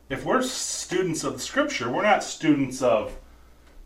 if 0.08 0.24
we're 0.24 0.42
students 0.42 1.24
of 1.24 1.34
the 1.34 1.38
scripture, 1.38 1.90
we're 1.90 2.02
not 2.02 2.22
students 2.22 2.82
of 2.82 3.16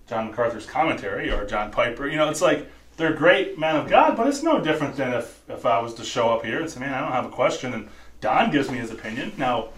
John 0.09 0.29
MacArthur's 0.29 0.67
commentary 0.67 1.31
or 1.31 1.47
John 1.47 1.71
Piper. 1.71 2.09
You 2.09 2.17
know, 2.17 2.29
it's 2.29 2.41
like 2.43 2.69
they're 2.97 3.12
great 3.12 3.59
men 3.59 3.76
of 3.76 3.88
God, 3.88 4.17
but 4.17 4.26
it's 4.26 4.43
no 4.43 4.61
different 4.61 4.97
than 4.97 5.12
if, 5.12 5.41
if 5.49 5.67
I 5.67 5.81
was 5.81 5.95
to 5.95 6.05
show 6.05 6.31
up 6.31 6.45
here 6.45 6.61
and 6.61 6.71
say, 6.71 6.81
man, 6.81 6.95
I 6.95 7.00
don't 7.00 7.12
have 7.12 7.26
a 7.26 7.31
question, 7.31 7.75
and 7.75 7.88
Don 8.21 8.50
gives 8.50 8.71
me 8.71 8.79
his 8.79 8.91
opinion. 8.91 9.33
Now, 9.37 9.69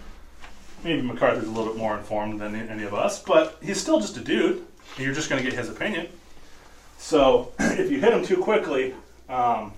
maybe 0.85 1.03
MacArthur's 1.03 1.49
a 1.49 1.51
little 1.51 1.73
bit 1.73 1.77
more 1.77 1.97
informed 1.97 2.41
than 2.41 2.55
any 2.55 2.85
of 2.85 2.95
us, 2.95 3.23
but 3.23 3.59
he's 3.63 3.81
still 3.81 4.01
just 4.01 4.17
a 4.17 4.21
dude, 4.21 4.65
you're 4.99 5.15
just 5.15 5.29
going 5.29 5.43
to 5.43 5.49
get 5.49 5.59
his 5.59 5.69
opinion. 5.69 6.09
So 6.99 7.53
if 7.59 7.91
you 7.91 8.01
hit 8.01 8.13
him 8.13 8.25
too 8.25 8.39
quickly, 8.39 8.95
um, 9.29 9.73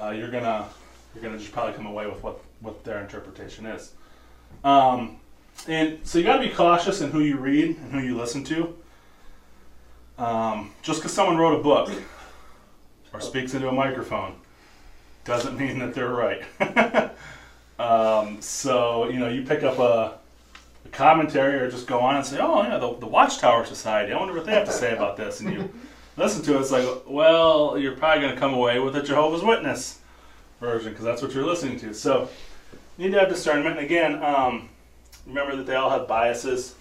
uh, 0.00 0.10
you're 0.10 0.30
gonna 0.30 0.66
you're 1.14 1.22
gonna 1.22 1.38
just 1.38 1.52
probably 1.52 1.74
come 1.74 1.86
away 1.86 2.06
with 2.06 2.22
what 2.22 2.40
what 2.60 2.84
their 2.84 3.00
interpretation 3.00 3.66
is. 3.66 3.92
Um, 4.64 5.18
and 5.66 5.98
so 6.04 6.18
you 6.18 6.24
got 6.24 6.36
to 6.36 6.48
be 6.48 6.54
cautious 6.54 7.00
in 7.00 7.10
who 7.10 7.20
you 7.20 7.36
read 7.36 7.76
and 7.76 7.92
who 7.92 8.00
you 8.00 8.16
listen 8.16 8.44
to. 8.44 8.76
Um, 10.18 10.72
just 10.82 11.00
because 11.00 11.12
someone 11.12 11.36
wrote 11.36 11.58
a 11.58 11.62
book 11.62 11.90
or 13.12 13.20
speaks 13.20 13.54
into 13.54 13.68
a 13.68 13.72
microphone 13.72 14.36
doesn't 15.24 15.58
mean 15.58 15.78
that 15.78 15.94
they're 15.94 16.08
right. 16.08 16.42
um, 17.78 18.40
so 18.40 19.08
you 19.08 19.18
know, 19.18 19.28
you 19.28 19.42
pick 19.42 19.62
up 19.62 19.78
a, 19.78 20.18
a, 20.84 20.88
commentary 20.92 21.60
or 21.60 21.70
just 21.70 21.86
go 21.86 22.00
on 22.00 22.16
and 22.16 22.26
say, 22.26 22.38
"Oh 22.40 22.62
yeah, 22.62 22.78
the, 22.78 22.94
the 22.96 23.06
Watchtower 23.06 23.64
Society. 23.64 24.12
I 24.12 24.18
wonder 24.18 24.34
what 24.34 24.44
they 24.44 24.52
have 24.52 24.66
to 24.66 24.72
say 24.72 24.92
about 24.94 25.16
this." 25.16 25.40
And 25.40 25.52
you 25.52 25.70
listen 26.16 26.42
to 26.42 26.56
it. 26.56 26.60
It's 26.60 26.70
like, 26.70 26.86
well, 27.06 27.78
you're 27.78 27.96
probably 27.96 28.22
going 28.22 28.34
to 28.34 28.40
come 28.40 28.54
away 28.54 28.78
with 28.78 28.96
a 28.96 29.02
Jehovah's 29.02 29.42
Witness 29.42 29.99
version 30.60 30.92
because 30.92 31.04
that's 31.04 31.22
what 31.22 31.32
you're 31.32 31.46
listening 31.46 31.78
to. 31.80 31.94
So 31.94 32.28
you 32.96 33.06
need 33.06 33.14
to 33.14 33.20
have 33.20 33.28
discernment. 33.28 33.78
And 33.78 33.84
again, 33.84 34.22
um, 34.22 34.68
remember 35.26 35.56
that 35.56 35.66
they 35.66 35.74
all 35.74 35.90
have 35.90 36.06
biases, 36.06 36.74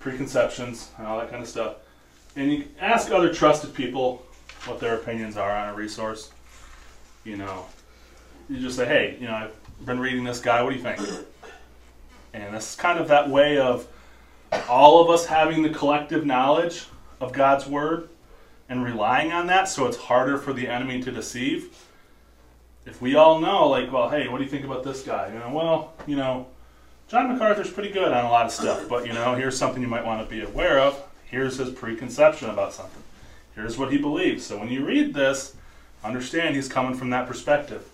preconceptions, 0.00 0.90
and 0.98 1.06
all 1.06 1.18
that 1.18 1.30
kind 1.30 1.42
of 1.42 1.48
stuff. 1.48 1.76
And 2.36 2.52
you 2.52 2.64
ask 2.80 3.10
other 3.10 3.32
trusted 3.32 3.74
people 3.74 4.26
what 4.66 4.80
their 4.80 4.96
opinions 4.96 5.36
are 5.36 5.50
on 5.50 5.72
a 5.72 5.74
resource. 5.74 6.30
You 7.22 7.36
know, 7.36 7.66
you 8.48 8.60
just 8.60 8.76
say, 8.76 8.86
hey, 8.86 9.16
you 9.20 9.26
know, 9.26 9.34
I've 9.34 9.86
been 9.86 10.00
reading 10.00 10.24
this 10.24 10.40
guy. 10.40 10.62
What 10.62 10.70
do 10.70 10.76
you 10.76 10.82
think? 10.82 11.00
And 12.32 12.54
this 12.54 12.70
is 12.70 12.76
kind 12.76 12.98
of 12.98 13.08
that 13.08 13.30
way 13.30 13.58
of 13.58 13.86
all 14.68 15.02
of 15.02 15.10
us 15.10 15.26
having 15.26 15.62
the 15.62 15.70
collective 15.70 16.26
knowledge 16.26 16.86
of 17.20 17.32
God's 17.32 17.66
word 17.66 18.08
and 18.68 18.84
relying 18.84 19.32
on 19.32 19.46
that 19.46 19.68
so 19.68 19.86
it's 19.86 19.96
harder 19.96 20.38
for 20.38 20.52
the 20.52 20.66
enemy 20.66 21.02
to 21.02 21.12
deceive. 21.12 21.76
If 22.86 23.00
we 23.00 23.14
all 23.16 23.40
know, 23.40 23.68
like, 23.68 23.92
well, 23.92 24.10
hey, 24.10 24.28
what 24.28 24.38
do 24.38 24.44
you 24.44 24.50
think 24.50 24.64
about 24.64 24.84
this 24.84 25.02
guy? 25.02 25.32
You 25.32 25.38
know, 25.38 25.50
well, 25.50 25.94
you 26.06 26.16
know, 26.16 26.46
John 27.08 27.32
MacArthur's 27.32 27.70
pretty 27.70 27.90
good 27.90 28.12
on 28.12 28.24
a 28.24 28.30
lot 28.30 28.46
of 28.46 28.52
stuff, 28.52 28.88
but 28.88 29.06
you 29.06 29.12
know, 29.12 29.34
here's 29.34 29.56
something 29.56 29.82
you 29.82 29.88
might 29.88 30.04
want 30.04 30.26
to 30.26 30.34
be 30.34 30.42
aware 30.42 30.78
of. 30.78 31.02
Here's 31.24 31.56
his 31.56 31.70
preconception 31.70 32.50
about 32.50 32.72
something. 32.72 33.02
Here's 33.54 33.78
what 33.78 33.92
he 33.92 33.98
believes. 33.98 34.44
So 34.44 34.58
when 34.58 34.68
you 34.68 34.84
read 34.84 35.14
this, 35.14 35.54
understand 36.02 36.56
he's 36.56 36.68
coming 36.68 36.94
from 36.94 37.10
that 37.10 37.26
perspective. 37.26 37.88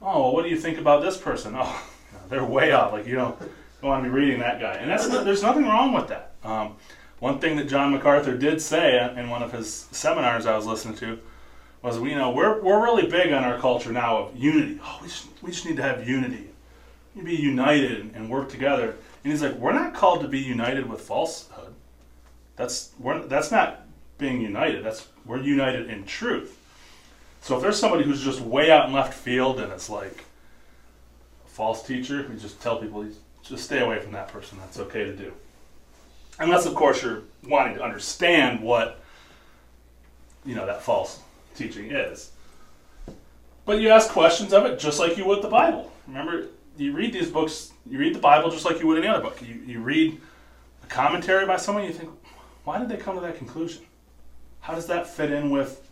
Oh, 0.00 0.22
well, 0.22 0.34
what 0.34 0.42
do 0.44 0.48
you 0.48 0.58
think 0.58 0.78
about 0.78 1.02
this 1.02 1.16
person? 1.16 1.54
Oh, 1.56 1.86
they're 2.28 2.44
way 2.44 2.72
off. 2.72 2.92
Like 2.92 3.06
you 3.06 3.14
don't, 3.14 3.38
don't 3.38 3.90
want 3.90 4.04
to 4.04 4.10
be 4.10 4.14
reading 4.14 4.40
that 4.40 4.60
guy. 4.60 4.74
And 4.74 4.90
that's 4.90 5.08
there's 5.08 5.42
nothing 5.42 5.64
wrong 5.64 5.92
with 5.92 6.08
that. 6.08 6.32
Um, 6.44 6.76
one 7.18 7.40
thing 7.40 7.56
that 7.56 7.68
John 7.68 7.92
MacArthur 7.92 8.36
did 8.36 8.62
say 8.62 9.12
in 9.16 9.28
one 9.28 9.42
of 9.42 9.52
his 9.52 9.88
seminars 9.90 10.46
I 10.46 10.56
was 10.56 10.66
listening 10.66 10.96
to 10.98 11.18
was, 11.82 11.96
you 11.98 12.14
know, 12.14 12.30
we're, 12.30 12.60
we're 12.60 12.82
really 12.82 13.06
big 13.06 13.32
on 13.32 13.44
our 13.44 13.58
culture 13.58 13.92
now 13.92 14.18
of 14.18 14.36
unity. 14.36 14.80
Oh, 14.82 14.98
we 15.00 15.08
just, 15.08 15.26
we 15.42 15.50
just 15.50 15.64
need 15.64 15.76
to 15.76 15.82
have 15.82 16.08
unity 16.08 16.48
to 17.16 17.22
be 17.22 17.36
united 17.36 18.14
and 18.14 18.30
work 18.30 18.48
together. 18.48 18.96
And 19.24 19.32
he's 19.32 19.42
like, 19.42 19.54
we're 19.54 19.72
not 19.72 19.94
called 19.94 20.22
to 20.22 20.28
be 20.28 20.38
united 20.38 20.88
with 20.88 21.00
falsehood. 21.00 21.74
That's 22.56 22.90
we're, 22.98 23.22
that's 23.26 23.50
not 23.50 23.82
being 24.18 24.40
united. 24.40 24.84
That's 24.84 25.06
we're 25.24 25.40
united 25.40 25.88
in 25.90 26.04
truth. 26.04 26.58
So 27.40 27.56
if 27.56 27.62
there's 27.62 27.78
somebody 27.78 28.04
who's 28.04 28.24
just 28.24 28.40
way 28.40 28.70
out 28.70 28.86
in 28.86 28.92
left 28.92 29.14
field 29.14 29.60
and 29.60 29.72
it's 29.72 29.88
like 29.88 30.24
a 31.46 31.48
false 31.48 31.86
teacher, 31.86 32.26
we 32.28 32.36
just 32.36 32.60
tell 32.60 32.78
people 32.78 33.06
just 33.42 33.64
stay 33.64 33.80
away 33.80 34.00
from 34.00 34.12
that 34.12 34.28
person. 34.28 34.58
That's 34.58 34.78
okay 34.80 35.04
to 35.04 35.14
do. 35.14 35.32
Unless 36.40 36.66
of 36.66 36.74
course 36.74 37.02
you're 37.02 37.22
wanting 37.44 37.76
to 37.76 37.82
understand 37.82 38.60
what 38.60 39.00
you 40.44 40.54
know 40.54 40.66
that 40.66 40.82
false 40.82 41.20
teaching 41.58 41.90
is. 41.90 42.30
But 43.64 43.80
you 43.80 43.90
ask 43.90 44.10
questions 44.10 44.52
of 44.52 44.64
it 44.64 44.78
just 44.78 44.98
like 44.98 45.18
you 45.18 45.26
would 45.26 45.42
the 45.42 45.48
Bible. 45.48 45.92
Remember, 46.06 46.46
you 46.78 46.92
read 46.92 47.12
these 47.12 47.30
books, 47.30 47.72
you 47.86 47.98
read 47.98 48.14
the 48.14 48.20
Bible 48.20 48.50
just 48.50 48.64
like 48.64 48.80
you 48.80 48.86
would 48.86 48.98
any 48.98 49.08
other 49.08 49.22
book. 49.22 49.42
You, 49.42 49.60
you 49.66 49.80
read 49.80 50.18
a 50.82 50.86
commentary 50.86 51.44
by 51.44 51.56
someone, 51.56 51.84
you 51.84 51.92
think, 51.92 52.10
why 52.64 52.78
did 52.78 52.88
they 52.88 52.96
come 52.96 53.14
to 53.16 53.20
that 53.20 53.36
conclusion? 53.36 53.82
How 54.60 54.74
does 54.74 54.86
that 54.86 55.06
fit 55.06 55.30
in 55.30 55.50
with 55.50 55.86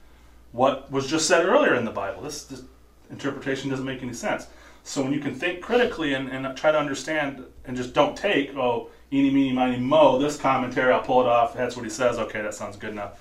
what 0.52 0.90
was 0.90 1.06
just 1.06 1.26
said 1.26 1.44
earlier 1.44 1.74
in 1.74 1.84
the 1.84 1.90
Bible? 1.90 2.22
This, 2.22 2.44
this 2.44 2.62
interpretation 3.10 3.68
doesn't 3.68 3.84
make 3.84 4.02
any 4.02 4.14
sense. 4.14 4.46
So 4.84 5.02
when 5.02 5.12
you 5.12 5.20
can 5.20 5.34
think 5.34 5.60
critically 5.60 6.14
and, 6.14 6.28
and 6.28 6.56
try 6.56 6.70
to 6.70 6.78
understand 6.78 7.44
and 7.64 7.76
just 7.76 7.92
don't 7.92 8.16
take, 8.16 8.54
oh, 8.56 8.88
eeny, 9.12 9.30
meeny, 9.30 9.52
miny, 9.52 9.78
mo, 9.78 10.18
this 10.18 10.36
commentary, 10.36 10.92
I'll 10.92 11.02
pull 11.02 11.20
it 11.22 11.26
off, 11.26 11.54
that's 11.54 11.76
what 11.76 11.84
he 11.84 11.90
says, 11.90 12.18
okay, 12.18 12.40
that 12.40 12.54
sounds 12.54 12.76
good 12.76 12.90
enough. 12.90 13.20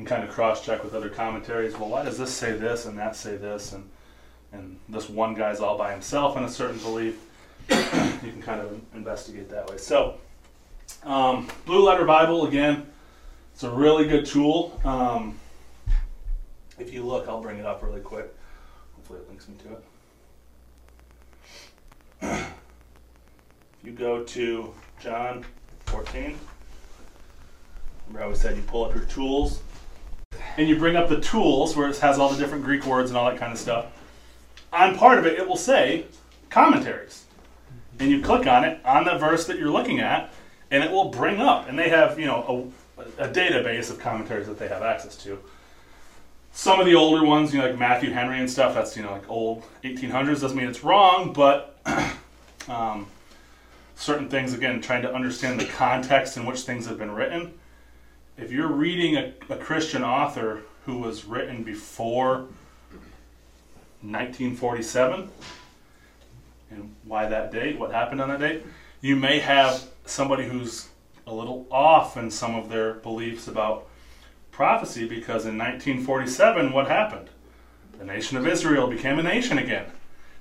And 0.00 0.08
kind 0.08 0.24
of 0.24 0.30
cross 0.30 0.64
check 0.64 0.82
with 0.82 0.94
other 0.94 1.10
commentaries. 1.10 1.78
Well, 1.78 1.90
why 1.90 2.02
does 2.02 2.16
this 2.16 2.32
say 2.32 2.52
this 2.52 2.86
and 2.86 2.96
that 2.98 3.14
say 3.14 3.36
this? 3.36 3.74
And 3.74 3.84
and 4.50 4.78
this 4.88 5.10
one 5.10 5.34
guy's 5.34 5.60
all 5.60 5.76
by 5.76 5.92
himself 5.92 6.38
in 6.38 6.44
a 6.44 6.48
certain 6.48 6.78
belief, 6.78 7.22
you 7.68 7.76
can 8.32 8.40
kind 8.40 8.62
of 8.62 8.80
investigate 8.94 9.50
that 9.50 9.68
way. 9.68 9.76
So, 9.76 10.16
um, 11.04 11.48
Blue 11.66 11.84
Letter 11.84 12.06
Bible, 12.06 12.46
again, 12.46 12.86
it's 13.52 13.62
a 13.62 13.70
really 13.70 14.08
good 14.08 14.24
tool. 14.24 14.80
Um, 14.84 15.38
if 16.78 16.94
you 16.94 17.04
look, 17.04 17.28
I'll 17.28 17.42
bring 17.42 17.58
it 17.58 17.66
up 17.66 17.82
really 17.82 18.00
quick. 18.00 18.34
Hopefully, 18.96 19.20
it 19.20 19.28
links 19.28 19.48
me 19.48 19.54
to 19.64 19.72
it. 22.32 22.46
if 23.80 23.84
you 23.84 23.92
go 23.92 24.24
to 24.24 24.74
John 24.98 25.44
14, 25.84 26.38
remember 28.06 28.20
I 28.20 28.22
always 28.22 28.40
said 28.40 28.56
you 28.56 28.62
pull 28.62 28.86
up 28.86 28.94
your 28.94 29.04
tools. 29.04 29.60
And 30.60 30.68
you 30.68 30.76
bring 30.76 30.94
up 30.94 31.08
the 31.08 31.20
tools 31.20 31.74
where 31.74 31.88
it 31.88 31.96
has 31.96 32.18
all 32.18 32.28
the 32.28 32.36
different 32.36 32.62
Greek 32.62 32.84
words 32.84 33.10
and 33.10 33.16
all 33.16 33.30
that 33.30 33.38
kind 33.38 33.50
of 33.50 33.58
stuff, 33.58 33.86
on 34.74 34.94
part 34.94 35.18
of 35.18 35.24
it, 35.24 35.38
it 35.38 35.48
will 35.48 35.56
say 35.56 36.04
commentaries. 36.50 37.24
And 37.98 38.10
you 38.10 38.20
click 38.20 38.46
on 38.46 38.64
it 38.64 38.78
on 38.84 39.04
the 39.04 39.16
verse 39.16 39.46
that 39.46 39.58
you're 39.58 39.70
looking 39.70 40.00
at, 40.00 40.30
and 40.70 40.84
it 40.84 40.90
will 40.90 41.08
bring 41.08 41.40
up. 41.40 41.66
And 41.66 41.78
they 41.78 41.88
have, 41.88 42.18
you 42.18 42.26
know, 42.26 42.72
a, 42.98 43.24
a 43.24 43.28
database 43.28 43.90
of 43.90 43.98
commentaries 43.98 44.46
that 44.48 44.58
they 44.58 44.68
have 44.68 44.82
access 44.82 45.16
to. 45.24 45.38
Some 46.52 46.78
of 46.78 46.84
the 46.84 46.94
older 46.94 47.24
ones, 47.24 47.54
you 47.54 47.60
know, 47.60 47.68
like 47.68 47.78
Matthew 47.78 48.12
Henry 48.12 48.38
and 48.38 48.50
stuff, 48.50 48.74
that's, 48.74 48.96
you 48.98 49.02
know, 49.02 49.12
like 49.12 49.30
old 49.30 49.62
1800s, 49.82 50.42
doesn't 50.42 50.56
mean 50.56 50.68
it's 50.68 50.84
wrong, 50.84 51.32
but 51.32 51.78
um, 52.68 53.06
certain 53.94 54.28
things, 54.28 54.52
again, 54.52 54.82
trying 54.82 55.02
to 55.02 55.14
understand 55.14 55.58
the 55.58 55.66
context 55.66 56.36
in 56.36 56.44
which 56.44 56.62
things 56.62 56.86
have 56.86 56.98
been 56.98 57.12
written. 57.12 57.54
If 58.40 58.50
you're 58.50 58.68
reading 58.68 59.16
a, 59.16 59.34
a 59.50 59.56
Christian 59.56 60.02
author 60.02 60.62
who 60.86 60.96
was 60.96 61.26
written 61.26 61.62
before 61.62 62.46
1947, 64.00 65.28
and 66.70 66.94
why 67.04 67.26
that 67.26 67.52
date, 67.52 67.78
what 67.78 67.92
happened 67.92 68.22
on 68.22 68.30
that 68.30 68.40
date, 68.40 68.64
you 69.02 69.14
may 69.14 69.40
have 69.40 69.84
somebody 70.06 70.48
who's 70.48 70.88
a 71.26 71.34
little 71.34 71.66
off 71.70 72.16
in 72.16 72.30
some 72.30 72.54
of 72.54 72.70
their 72.70 72.94
beliefs 72.94 73.46
about 73.46 73.86
prophecy 74.50 75.06
because 75.06 75.44
in 75.44 75.58
1947, 75.58 76.72
what 76.72 76.88
happened? 76.88 77.28
The 77.98 78.06
nation 78.06 78.38
of 78.38 78.46
Israel 78.46 78.86
became 78.86 79.18
a 79.18 79.22
nation 79.22 79.58
again. 79.58 79.84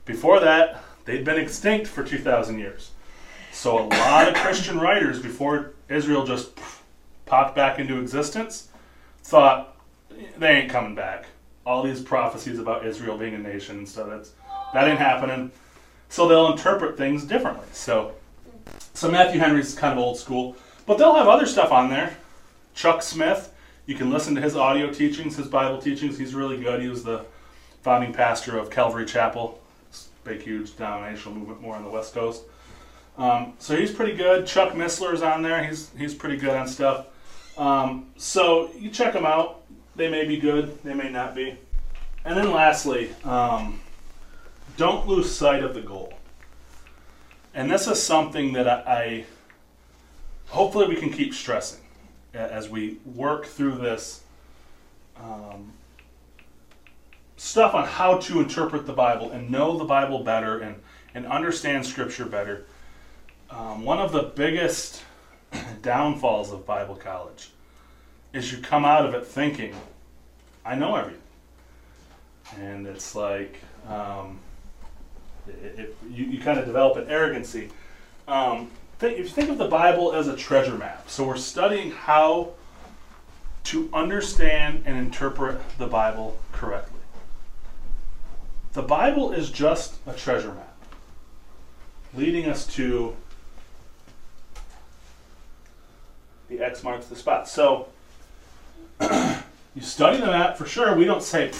Before 0.06 0.40
that, 0.40 0.82
they'd 1.04 1.26
been 1.26 1.38
extinct 1.38 1.88
for 1.88 2.06
2,000 2.06 2.60
years. 2.60 2.92
So 3.52 3.78
a 3.78 3.88
lot 3.88 4.30
of 4.30 4.36
Christian 4.36 4.80
writers, 4.80 5.22
before 5.22 5.74
Israel 5.90 6.26
just 6.26 6.58
popped 7.30 7.56
back 7.56 7.80
into 7.80 8.02
existence, 8.02 8.68
thought 9.24 9.78
they 10.38 10.50
ain't 10.58 10.72
coming 10.72 10.96
back. 10.96 11.26
All 11.66 11.84
these 11.84 12.02
prophecies 12.02 12.60
about 12.60 12.86
Israel 12.86 13.18
being 13.18 13.36
a 13.36 13.38
nation 13.38 13.78
and 13.78 13.88
stuff, 13.88 14.10
that's, 14.10 14.32
that 14.74 14.88
ain't 14.88 15.00
happening. 15.00 15.52
So 16.10 16.28
they'll 16.28 16.52
interpret 16.52 16.98
things 16.98 17.24
differently. 17.24 17.68
So, 17.72 18.14
so 18.94 19.10
Matthew 19.10 19.40
Henry's 19.40 19.76
kind 19.76 19.94
of 19.94 20.00
old 20.00 20.18
school, 20.18 20.56
but 20.88 20.98
they'll 20.98 21.16
have 21.16 21.28
other 21.28 21.46
stuff 21.46 21.72
on 21.72 21.90
there. 21.90 22.18
Chuck 22.74 23.04
Smith, 23.04 23.54
you 23.86 23.96
can 23.96 24.10
listen 24.10 24.34
to 24.36 24.42
his 24.42 24.56
audio 24.56 24.92
teachings, 24.92 25.38
his 25.38 25.48
Bible 25.48 25.80
teachings. 25.80 26.18
He's 26.18 26.34
really 26.34 26.58
good. 26.58 26.82
He 26.82 26.88
was 26.88 27.04
the 27.04 27.26
founding 27.84 28.14
pastor 28.14 28.58
of 28.58 28.72
Calvary 28.72 29.06
Chapel, 29.06 29.62
big, 30.24 30.42
huge 30.42 30.76
denominational 30.76 31.38
movement 31.38 31.62
more 31.62 31.76
on 31.76 31.84
the 31.84 31.90
West 31.90 32.14
Coast. 32.14 32.44
Um, 33.18 33.54
so 33.60 33.76
he's 33.76 33.92
pretty 33.92 34.16
good. 34.16 34.48
Chuck 34.48 34.74
Missler's 34.74 35.22
on 35.22 35.42
there. 35.42 35.64
He's 35.64 35.92
he's 35.98 36.16
pretty 36.16 36.38
good 36.38 36.56
on 36.56 36.68
stuff. 36.68 37.08
Um, 37.60 38.06
so 38.16 38.72
you 38.80 38.90
check 38.90 39.12
them 39.14 39.26
out. 39.26 39.64
They 39.98 40.10
may 40.10 40.26
be 40.26 40.38
good. 40.38 40.82
They 40.84 40.94
may 40.94 41.10
not 41.10 41.36
be. 41.36 41.58
And 42.24 42.38
then 42.38 42.52
lastly, 42.52 43.14
um, 43.26 43.82
don't 44.78 45.06
lose 45.08 45.30
sight 45.30 45.62
of 45.62 45.74
the 45.74 45.82
goal. 45.82 46.14
And 47.54 47.70
this 47.70 47.86
is 47.88 48.02
something 48.02 48.54
that 48.54 48.68
I, 48.70 48.84
I 48.88 49.26
hopefully 50.48 50.88
we 50.88 50.96
can 50.96 51.10
keep 51.10 51.34
stressing 51.34 51.82
as 52.34 52.70
we 52.70 53.00
work 53.06 53.46
through 53.46 53.76
this 53.76 54.24
um, 55.18 55.74
stuff 57.36 57.74
on 57.74 57.86
how 57.86 58.20
to 58.20 58.40
interpret 58.40 58.86
the 58.86 58.94
Bible 58.94 59.32
and 59.32 59.50
know 59.50 59.78
the 59.78 59.84
Bible 59.84 60.24
better 60.24 60.60
and, 60.60 60.78
and 61.14 61.26
understand 61.26 61.86
Scripture 61.86 62.26
better. 62.26 62.66
Um, 63.50 63.84
one 63.84 64.00
of 64.00 64.14
the 64.14 64.24
biggest 64.24 65.04
downfalls 65.82 66.52
of 66.52 66.66
Bible 66.66 66.96
college 66.96 67.50
is 68.34 68.52
you 68.52 68.60
come 68.60 68.86
out 68.86 69.06
of 69.06 69.14
it 69.14 69.26
thinking, 69.26 69.76
I 70.66 70.76
know 70.76 70.96
everything. 70.96 71.22
And 72.60 72.88
it's 72.88 73.16
like, 73.16 73.60
um, 73.88 74.40
it, 75.48 75.80
it, 75.80 75.98
you, 76.10 76.26
you 76.26 76.40
kind 76.40 76.60
of 76.60 76.66
develop 76.66 76.98
an 76.98 77.10
arrogancy. 77.10 77.70
Um, 78.28 78.70
if 79.02 79.18
you 79.18 79.28
think 79.28 79.50
of 79.50 79.58
the 79.58 79.68
Bible 79.68 80.14
as 80.14 80.28
a 80.28 80.36
treasure 80.36 80.78
map, 80.78 81.10
so 81.10 81.26
we're 81.26 81.38
studying 81.38 81.92
how 81.92 82.54
to 83.66 83.90
understand 83.94 84.84
and 84.86 84.98
interpret 84.98 85.60
the 85.78 85.88
Bible 85.88 86.38
correctly. 86.52 87.00
The 88.74 88.82
Bible 88.82 89.32
is 89.32 89.50
just 89.50 89.96
a 90.06 90.14
treasure 90.14 90.54
map 90.54 90.70
leading 92.14 92.48
us 92.48 92.66
to 92.66 93.16
the 96.50 96.60
X 96.62 96.84
marks 96.84 97.06
the 97.06 97.16
spot. 97.16 97.48
So 97.48 97.88
you 99.02 99.82
study 99.82 100.18
the 100.18 100.28
map 100.28 100.58
for 100.58 100.66
sure. 100.66 100.96
We 100.96 101.06
don't 101.06 101.24
say, 101.24 101.50
I 101.50 101.52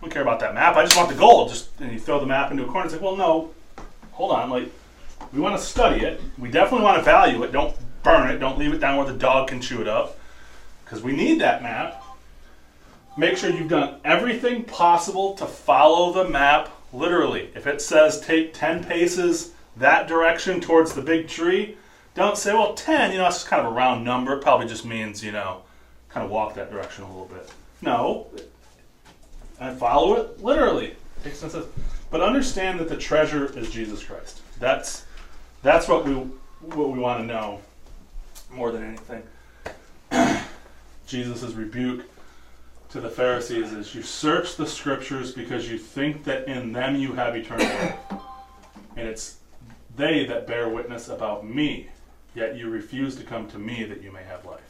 don't 0.00 0.10
care 0.10 0.22
about 0.22 0.40
that 0.40 0.54
map. 0.54 0.76
I 0.76 0.84
just 0.84 0.96
want 0.96 1.08
the 1.08 1.14
gold. 1.14 1.50
Just 1.50 1.68
and 1.80 1.92
you 1.92 2.00
throw 2.00 2.18
the 2.18 2.26
map 2.26 2.50
into 2.50 2.64
a 2.64 2.66
corner. 2.66 2.86
It's 2.86 2.94
like, 2.94 3.02
well, 3.02 3.16
no, 3.16 3.50
hold 4.12 4.32
on. 4.32 4.50
Like 4.50 4.70
we 5.32 5.40
want 5.40 5.56
to 5.56 5.64
study 5.64 6.04
it. 6.04 6.20
We 6.38 6.50
definitely 6.50 6.84
want 6.84 6.98
to 6.98 7.04
value 7.04 7.42
it. 7.42 7.52
Don't 7.52 7.76
burn 8.02 8.30
it. 8.30 8.38
Don't 8.38 8.58
leave 8.58 8.72
it 8.72 8.78
down 8.78 8.96
where 8.96 9.06
the 9.06 9.18
dog 9.18 9.48
can 9.48 9.60
chew 9.60 9.80
it 9.80 9.88
up, 9.88 10.18
because 10.84 11.02
we 11.02 11.12
need 11.12 11.40
that 11.40 11.62
map. 11.62 12.02
Make 13.16 13.36
sure 13.36 13.50
you've 13.50 13.68
done 13.68 14.00
everything 14.04 14.64
possible 14.64 15.34
to 15.34 15.46
follow 15.46 16.12
the 16.12 16.28
map 16.28 16.70
literally. 16.92 17.50
If 17.54 17.66
it 17.66 17.80
says 17.80 18.20
take 18.20 18.54
10 18.54 18.84
paces 18.84 19.52
that 19.76 20.08
direction 20.08 20.60
towards 20.60 20.94
the 20.94 21.02
big 21.02 21.28
tree, 21.28 21.76
don't 22.14 22.38
say, 22.38 22.52
well, 22.52 22.74
10, 22.74 23.12
you 23.12 23.18
know, 23.18 23.26
it's 23.26 23.44
kind 23.44 23.64
of 23.64 23.72
a 23.72 23.74
round 23.74 24.04
number. 24.04 24.34
It 24.34 24.42
probably 24.42 24.66
just 24.66 24.84
means, 24.84 25.22
you 25.22 25.32
know, 25.32 25.62
kind 26.08 26.24
of 26.24 26.30
walk 26.30 26.54
that 26.54 26.70
direction 26.70 27.04
a 27.04 27.08
little 27.08 27.26
bit. 27.26 27.50
No, 27.82 28.28
and 29.60 29.76
follow 29.78 30.16
it 30.16 30.42
literally. 30.42 30.96
But 32.10 32.20
understand 32.20 32.78
that 32.80 32.88
the 32.88 32.96
treasure 32.96 33.46
is 33.58 33.70
Jesus 33.70 34.04
Christ. 34.04 34.40
That's 34.60 35.04
that's 35.62 35.88
what 35.88 36.04
we 36.04 36.12
what 36.12 36.90
we 36.90 36.98
want 36.98 37.20
to 37.20 37.26
know 37.26 37.60
more 38.52 38.70
than 38.70 38.84
anything. 38.84 39.22
Jesus' 41.06 41.52
rebuke 41.54 42.04
to 42.90 43.00
the 43.00 43.10
Pharisees 43.10 43.72
is 43.72 43.94
you 43.94 44.02
search 44.02 44.56
the 44.56 44.66
scriptures 44.66 45.32
because 45.32 45.68
you 45.68 45.78
think 45.78 46.24
that 46.24 46.46
in 46.46 46.72
them 46.72 46.94
you 46.94 47.12
have 47.14 47.34
eternal 47.34 47.66
life. 47.66 47.96
And 48.96 49.08
it's 49.08 49.38
they 49.96 50.26
that 50.26 50.46
bear 50.46 50.68
witness 50.68 51.08
about 51.08 51.46
me, 51.46 51.88
yet 52.34 52.56
you 52.56 52.68
refuse 52.68 53.16
to 53.16 53.24
come 53.24 53.48
to 53.48 53.58
me 53.58 53.84
that 53.84 54.02
you 54.02 54.12
may 54.12 54.24
have 54.24 54.44
life. 54.44 54.60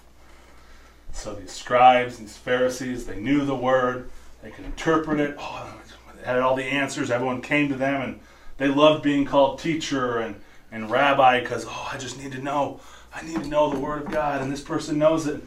So 1.13 1.35
these 1.35 1.53
scribes, 1.53 2.19
these 2.19 2.37
Pharisees, 2.37 3.07
they 3.07 3.21
knew 3.21 3.45
the 3.45 3.55
word, 3.55 4.11
they 4.43 4.51
could 4.51 4.65
interpret 4.65 5.21
it, 5.21 5.37
oh, 5.39 5.75
they 6.17 6.25
had 6.25 6.41
all 6.41 6.57
the 6.57 6.65
answers, 6.65 7.11
everyone 7.11 7.43
came 7.43 7.69
to 7.69 7.75
them, 7.75 8.03
and 8.03 8.21
they 8.57 8.69
loved 8.69 9.03
being 9.03 9.25
called 9.25 9.59
teacher 9.59 10.19
and, 10.19 10.37
and 10.71 10.91
rabbi 10.91 11.41
because, 11.41 11.67
oh, 11.69 11.91
I 11.93 11.99
just 11.99 12.19
need 12.19 12.33
to 12.33 12.41
know. 12.41 12.81
I 13.15 13.23
need 13.23 13.43
to 13.43 13.49
know 13.49 13.71
the 13.71 13.79
word 13.79 14.03
of 14.03 14.11
God, 14.11 14.43
and 14.43 14.51
this 14.51 14.61
person 14.61 14.99
knows 14.99 15.27
it. 15.27 15.41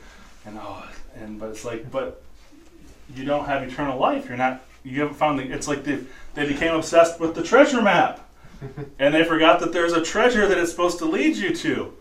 And 0.46 0.58
oh, 0.62 0.88
and 1.16 1.38
but 1.38 1.50
it's 1.50 1.66
like, 1.66 1.92
but 1.92 2.24
you 3.14 3.26
don't 3.26 3.46
have 3.46 3.64
eternal 3.64 4.00
life. 4.00 4.28
You're 4.28 4.38
not. 4.38 4.64
You 4.84 5.02
haven't 5.02 5.16
found 5.16 5.40
the. 5.40 5.44
It's 5.44 5.68
like 5.68 5.84
they 5.84 6.00
they 6.34 6.48
became 6.48 6.74
obsessed 6.74 7.20
with 7.20 7.36
the 7.36 7.44
treasure 7.44 7.82
map, 7.82 8.30
and 9.00 9.14
they 9.14 9.26
forgot 9.26 9.60
that 9.60 9.74
there's 9.74 9.92
a 9.92 10.02
treasure 10.02 10.48
that 10.48 10.58
it's 10.58 10.72
supposed 10.72 11.00
to 11.00 11.06
lead 11.06 11.36
you 11.36 11.54
to. 11.56 11.94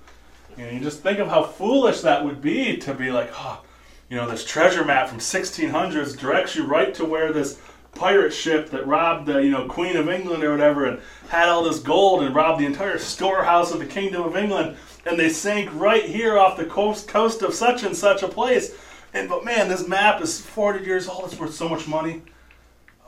And 0.56 0.76
you 0.76 0.82
just 0.82 1.02
think 1.02 1.18
of 1.18 1.28
how 1.28 1.42
foolish 1.42 2.00
that 2.00 2.24
would 2.24 2.40
be 2.40 2.76
to 2.78 2.94
be 2.94 3.10
like, 3.10 3.30
oh, 3.34 3.62
you 4.08 4.16
know, 4.16 4.28
this 4.28 4.44
treasure 4.44 4.84
map 4.84 5.08
from 5.08 5.18
1600s 5.18 6.18
directs 6.18 6.56
you 6.56 6.64
right 6.64 6.94
to 6.94 7.04
where 7.04 7.32
this 7.32 7.60
pirate 7.92 8.32
ship 8.32 8.70
that 8.70 8.86
robbed 8.86 9.26
the 9.26 9.42
you 9.42 9.50
know 9.50 9.66
Queen 9.66 9.96
of 9.96 10.06
England 10.06 10.44
or 10.44 10.50
whatever 10.50 10.84
and 10.84 11.00
had 11.28 11.48
all 11.48 11.64
this 11.64 11.78
gold 11.78 12.22
and 12.22 12.34
robbed 12.34 12.60
the 12.60 12.66
entire 12.66 12.98
storehouse 12.98 13.72
of 13.72 13.78
the 13.78 13.86
Kingdom 13.86 14.22
of 14.22 14.36
England 14.36 14.76
and 15.06 15.18
they 15.18 15.30
sank 15.30 15.70
right 15.72 16.04
here 16.04 16.38
off 16.38 16.58
the 16.58 16.66
coast 16.66 17.08
coast 17.08 17.40
of 17.40 17.54
such 17.54 17.84
and 17.84 17.96
such 17.96 18.22
a 18.22 18.28
place 18.28 18.76
and 19.16 19.30
but 19.30 19.46
man, 19.46 19.68
this 19.68 19.88
map 19.88 20.20
is 20.20 20.42
40 20.42 20.84
years 20.84 21.08
old. 21.08 21.24
It's 21.24 21.38
worth 21.40 21.54
so 21.54 21.70
much 21.70 21.88
money. 21.88 22.20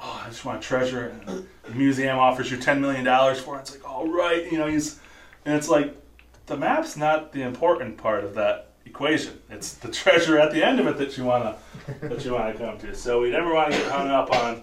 Oh, 0.01 0.23
I 0.25 0.29
just 0.29 0.43
want 0.43 0.63
to 0.63 0.67
treasure 0.67 1.07
it. 1.07 1.15
And 1.27 1.47
the 1.65 1.75
museum 1.75 2.19
offers 2.19 2.51
you 2.51 2.57
10 2.57 2.81
million 2.81 3.05
dollars 3.05 3.39
for 3.39 3.57
it. 3.57 3.61
It's 3.61 3.73
like, 3.73 3.87
all 3.87 4.09
right, 4.09 4.51
you 4.51 4.57
know, 4.57 4.67
he's, 4.67 4.99
and 5.45 5.55
it's 5.55 5.69
like, 5.69 5.95
the 6.49 6.57
map's 6.57 6.97
not 6.97 7.33
the 7.33 7.43
important 7.43 7.97
part 7.97 8.25
of 8.25 8.35
that 8.35 8.71
equation. 8.85 9.39
It's 9.51 9.75
the 9.75 9.89
treasure 9.89 10.39
at 10.39 10.51
the 10.51 10.65
end 10.67 10.81
of 10.81 10.87
it 10.87 10.99
that 10.99 11.17
you 11.17 11.25
wanna 11.25 11.57
that 12.01 12.25
you 12.25 12.33
wanna 12.33 12.55
come 12.55 12.79
to. 12.79 12.95
So 12.95 13.21
we 13.21 13.31
never 13.31 13.55
want 13.55 13.73
to 13.73 13.79
get 13.79 13.91
hung 13.91 14.09
up 14.09 14.31
on 14.35 14.63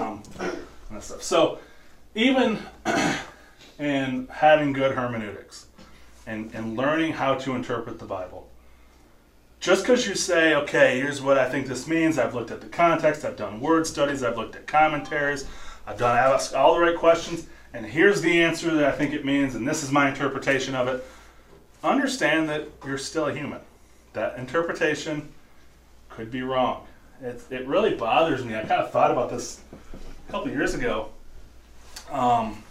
um, 0.00 0.22
that 0.90 1.02
stuff. 1.02 1.22
So 1.22 1.58
even 2.14 2.58
in 3.78 4.28
having 4.30 4.72
good 4.72 4.92
hermeneutics 4.92 5.66
and, 6.26 6.52
and 6.54 6.76
learning 6.76 7.12
how 7.12 7.34
to 7.34 7.54
interpret 7.54 7.98
the 7.98 8.06
Bible, 8.06 8.48
just 9.60 9.82
because 9.82 10.06
you 10.06 10.14
say, 10.14 10.54
okay, 10.54 10.98
here's 10.98 11.20
what 11.20 11.38
I 11.38 11.48
think 11.48 11.66
this 11.66 11.88
means, 11.88 12.18
I've 12.18 12.34
looked 12.34 12.50
at 12.50 12.60
the 12.60 12.68
context, 12.68 13.24
I've 13.24 13.36
done 13.36 13.60
word 13.60 13.86
studies, 13.86 14.22
I've 14.22 14.36
looked 14.36 14.54
at 14.54 14.66
commentaries, 14.66 15.46
I've 15.86 15.98
done 15.98 16.16
asked 16.16 16.54
all 16.54 16.74
the 16.74 16.80
right 16.80 16.96
questions, 16.96 17.46
and 17.72 17.84
here's 17.84 18.22
the 18.22 18.42
answer 18.42 18.74
that 18.74 18.84
I 18.84 18.92
think 18.92 19.12
it 19.12 19.24
means, 19.24 19.54
and 19.54 19.66
this 19.66 19.82
is 19.82 19.92
my 19.92 20.08
interpretation 20.08 20.74
of 20.74 20.88
it. 20.88 21.04
Understand 21.82 22.48
that 22.48 22.68
you're 22.84 22.98
still 22.98 23.26
a 23.26 23.34
human. 23.34 23.60
That 24.12 24.38
interpretation 24.38 25.28
could 26.08 26.30
be 26.30 26.42
wrong. 26.42 26.86
It, 27.22 27.42
it 27.50 27.66
really 27.66 27.94
bothers 27.94 28.44
me. 28.44 28.54
I 28.54 28.60
kind 28.60 28.82
of 28.82 28.90
thought 28.90 29.10
about 29.10 29.30
this 29.30 29.60
a 30.28 30.32
couple 30.32 30.50
years 30.50 30.74
ago. 30.74 31.10
Um, 32.10 32.62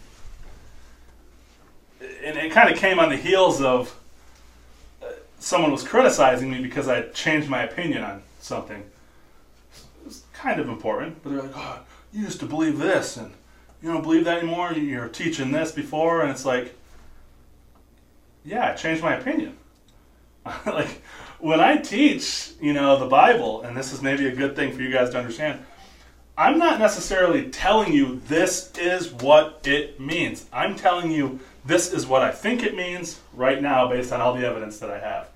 and 2.24 2.38
it 2.38 2.52
kind 2.52 2.70
of 2.70 2.78
came 2.78 3.00
on 3.00 3.10
the 3.10 3.18
heels 3.18 3.62
of 3.62 3.98
uh, 5.02 5.08
someone 5.40 5.72
was 5.72 5.84
criticizing 5.84 6.52
me 6.52 6.62
because 6.62 6.88
I 6.88 7.04
changed 7.10 7.50
my 7.50 7.64
opinion 7.64 8.04
on 8.04 8.22
something. 8.40 8.84
It's 10.06 10.24
kind 10.34 10.60
of 10.60 10.70
important, 10.70 11.22
but 11.24 11.32
they're 11.32 11.42
like, 11.42 11.52
"Oh, 11.56 11.80
you 12.14 12.24
used 12.24 12.40
to 12.42 12.46
believe 12.46 12.78
this, 12.78 13.18
and 13.18 13.34
you 13.86 13.94
don't 13.94 14.02
believe 14.02 14.26
that 14.26 14.40
anymore. 14.40 14.74
You're 14.74 15.08
teaching 15.08 15.52
this 15.52 15.72
before," 15.72 16.22
and 16.22 16.32
it's 16.32 16.44
like, 16.44 16.76
"Yeah, 18.44 18.72
I 18.72 18.74
changed 18.74 19.04
my 19.04 19.16
opinion." 19.16 19.58
like 20.66 21.04
when 21.40 21.60
I 21.60 21.78
teach, 21.78 22.54
you 22.60 22.74
know, 22.74 22.98
the 22.98 23.06
Bible, 23.06 23.62
and 23.62 23.78
this 23.78 23.94
is 23.94 24.02
maybe 24.02 24.28
a 24.28 24.36
good 24.36 24.56
thing 24.56 24.72
for 24.74 24.82
you 24.82 24.92
guys 24.92 25.12
to 25.12 25.20
understand. 25.20 25.64
I'm 26.38 26.58
not 26.58 26.80
necessarily 26.80 27.50
telling 27.50 27.94
you 27.94 28.22
this 28.28 28.72
is 28.76 29.14
what 29.14 29.62
it 29.64 30.00
means. 30.00 30.46
I'm 30.52 30.76
telling 30.76 31.12
you 31.12 31.40
this 31.64 31.94
is 31.94 32.08
what 32.08 32.24
I 32.24 32.32
think 32.32 32.64
it 32.64 32.76
means 32.76 33.22
right 33.34 33.62
now 33.62 33.88
based 33.88 34.12
on 34.12 34.20
all 34.20 34.34
the 34.34 34.46
evidence 34.46 34.80
that 34.80 34.90
I 34.90 35.00
have. 35.00 35.30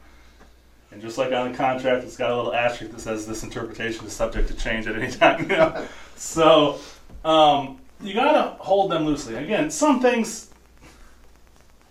And 0.92 1.02
just 1.02 1.18
like 1.20 1.32
on 1.32 1.52
the 1.52 1.58
contract, 1.58 2.04
it's 2.04 2.18
got 2.18 2.32
a 2.32 2.36
little 2.36 2.54
asterisk 2.54 2.94
that 2.94 3.00
says 3.00 3.28
this 3.28 3.44
interpretation 3.44 4.06
is 4.08 4.14
subject 4.14 4.48
to 4.50 4.56
change 4.56 4.88
at 4.88 4.96
any 4.96 5.12
time. 5.12 5.44
You 5.44 5.56
know? 5.56 5.88
so 6.16 6.80
um, 7.24 7.80
you 8.02 8.14
got 8.14 8.32
to 8.32 8.64
hold 8.64 8.92
them 8.92 9.06
loosely. 9.06 9.36
Again, 9.36 9.70
some 9.70 10.02
things, 10.02 10.50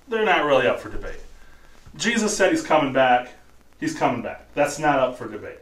they're 0.09 0.25
not 0.25 0.44
really 0.44 0.66
up 0.66 0.81
for 0.81 0.88
debate. 0.88 1.21
Jesus 1.97 2.37
said 2.37 2.51
he's 2.51 2.62
coming 2.62 2.92
back. 2.92 3.33
He's 3.81 3.94
coming 3.94 4.23
back. 4.23 4.53
That's 4.55 4.79
not 4.79 4.99
up 4.99 5.18
for 5.18 5.29
debate. 5.29 5.59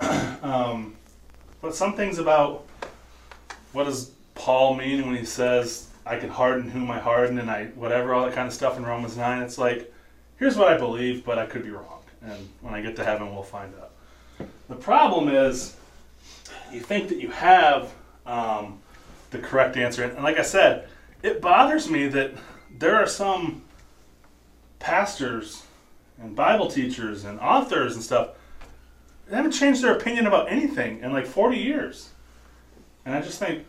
um, 0.42 0.96
but 1.60 1.74
some 1.74 1.94
things 1.94 2.18
about 2.18 2.66
what 3.72 3.84
does 3.84 4.12
Paul 4.34 4.76
mean 4.76 5.06
when 5.06 5.16
he 5.16 5.24
says, 5.24 5.88
I 6.06 6.18
can 6.18 6.30
harden 6.30 6.70
whom 6.70 6.90
I 6.90 6.98
harden 6.98 7.38
and 7.38 7.50
I 7.50 7.66
whatever, 7.66 8.14
all 8.14 8.24
that 8.24 8.34
kind 8.34 8.48
of 8.48 8.54
stuff 8.54 8.76
in 8.76 8.84
Romans 8.84 9.16
9, 9.16 9.42
it's 9.42 9.58
like, 9.58 9.92
here's 10.38 10.56
what 10.56 10.68
I 10.68 10.78
believe, 10.78 11.24
but 11.24 11.38
I 11.38 11.46
could 11.46 11.62
be 11.62 11.70
wrong. 11.70 12.02
And 12.22 12.48
when 12.60 12.74
I 12.74 12.80
get 12.80 12.96
to 12.96 13.04
heaven, 13.04 13.32
we'll 13.34 13.42
find 13.42 13.72
out. 13.80 13.92
The 14.68 14.74
problem 14.74 15.28
is, 15.28 15.76
you 16.72 16.80
think 16.80 17.08
that 17.08 17.18
you 17.18 17.30
have 17.30 17.92
um, 18.26 18.80
the 19.30 19.38
correct 19.38 19.76
answer. 19.76 20.04
And 20.04 20.22
like 20.22 20.38
I 20.38 20.42
said, 20.42 20.88
it 21.22 21.40
bothers 21.40 21.88
me 21.88 22.08
that 22.08 22.32
there 22.78 22.96
are 22.96 23.06
some 23.06 23.62
pastors 24.78 25.64
and 26.20 26.34
Bible 26.34 26.68
teachers 26.70 27.24
and 27.24 27.38
authors 27.40 27.94
and 27.94 28.02
stuff 28.02 28.30
haven't 29.30 29.52
changed 29.52 29.82
their 29.82 29.92
opinion 29.92 30.26
about 30.26 30.50
anything 30.50 31.00
in 31.00 31.12
like 31.12 31.26
40 31.26 31.58
years. 31.58 32.10
And 33.04 33.14
I 33.14 33.20
just 33.20 33.38
think, 33.38 33.64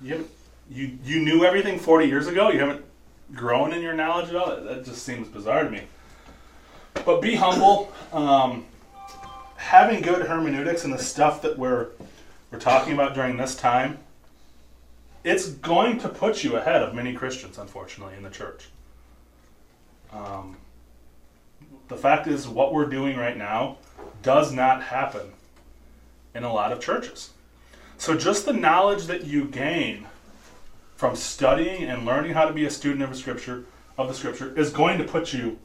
you, 0.00 0.28
you, 0.70 0.98
you 1.04 1.20
knew 1.20 1.44
everything 1.44 1.78
40 1.78 2.06
years 2.06 2.26
ago? 2.26 2.50
You 2.50 2.60
haven't 2.60 2.84
grown 3.34 3.72
in 3.72 3.82
your 3.82 3.94
knowledge 3.94 4.28
at 4.28 4.36
all? 4.36 4.56
That 4.56 4.84
just 4.84 5.02
seems 5.02 5.28
bizarre 5.28 5.64
to 5.64 5.70
me. 5.70 5.82
But 7.04 7.20
be 7.20 7.34
humble. 7.34 7.92
Um, 8.12 8.64
having 9.56 10.00
good 10.00 10.26
hermeneutics 10.26 10.84
and 10.84 10.92
the 10.92 10.98
stuff 10.98 11.42
that 11.42 11.58
we're, 11.58 11.88
we're 12.50 12.58
talking 12.58 12.92
about 12.92 13.14
during 13.14 13.36
this 13.36 13.54
time, 13.54 13.98
it's 15.24 15.48
going 15.48 15.98
to 16.00 16.08
put 16.08 16.42
you 16.42 16.56
ahead 16.56 16.82
of 16.82 16.94
many 16.94 17.12
Christians, 17.12 17.58
unfortunately, 17.58 18.16
in 18.16 18.22
the 18.22 18.30
church. 18.30 18.68
Um, 20.12 20.56
the 21.88 21.96
fact 21.96 22.26
is, 22.26 22.48
what 22.48 22.72
we're 22.72 22.86
doing 22.86 23.16
right 23.16 23.36
now 23.36 23.78
does 24.22 24.52
not 24.52 24.82
happen 24.82 25.32
in 26.34 26.44
a 26.44 26.52
lot 26.52 26.72
of 26.72 26.80
churches. 26.80 27.30
So, 27.98 28.16
just 28.16 28.46
the 28.46 28.52
knowledge 28.52 29.06
that 29.06 29.24
you 29.24 29.44
gain 29.44 30.06
from 30.96 31.16
studying 31.16 31.84
and 31.84 32.06
learning 32.06 32.32
how 32.32 32.46
to 32.46 32.52
be 32.52 32.64
a 32.64 32.70
student 32.70 33.02
of 33.02 33.10
the 33.10 33.16
scripture 33.16 33.64
of 33.96 34.08
the 34.08 34.14
scripture 34.14 34.56
is 34.56 34.70
going 34.70 34.98
to 34.98 35.04
put 35.04 35.32
you 35.32 35.58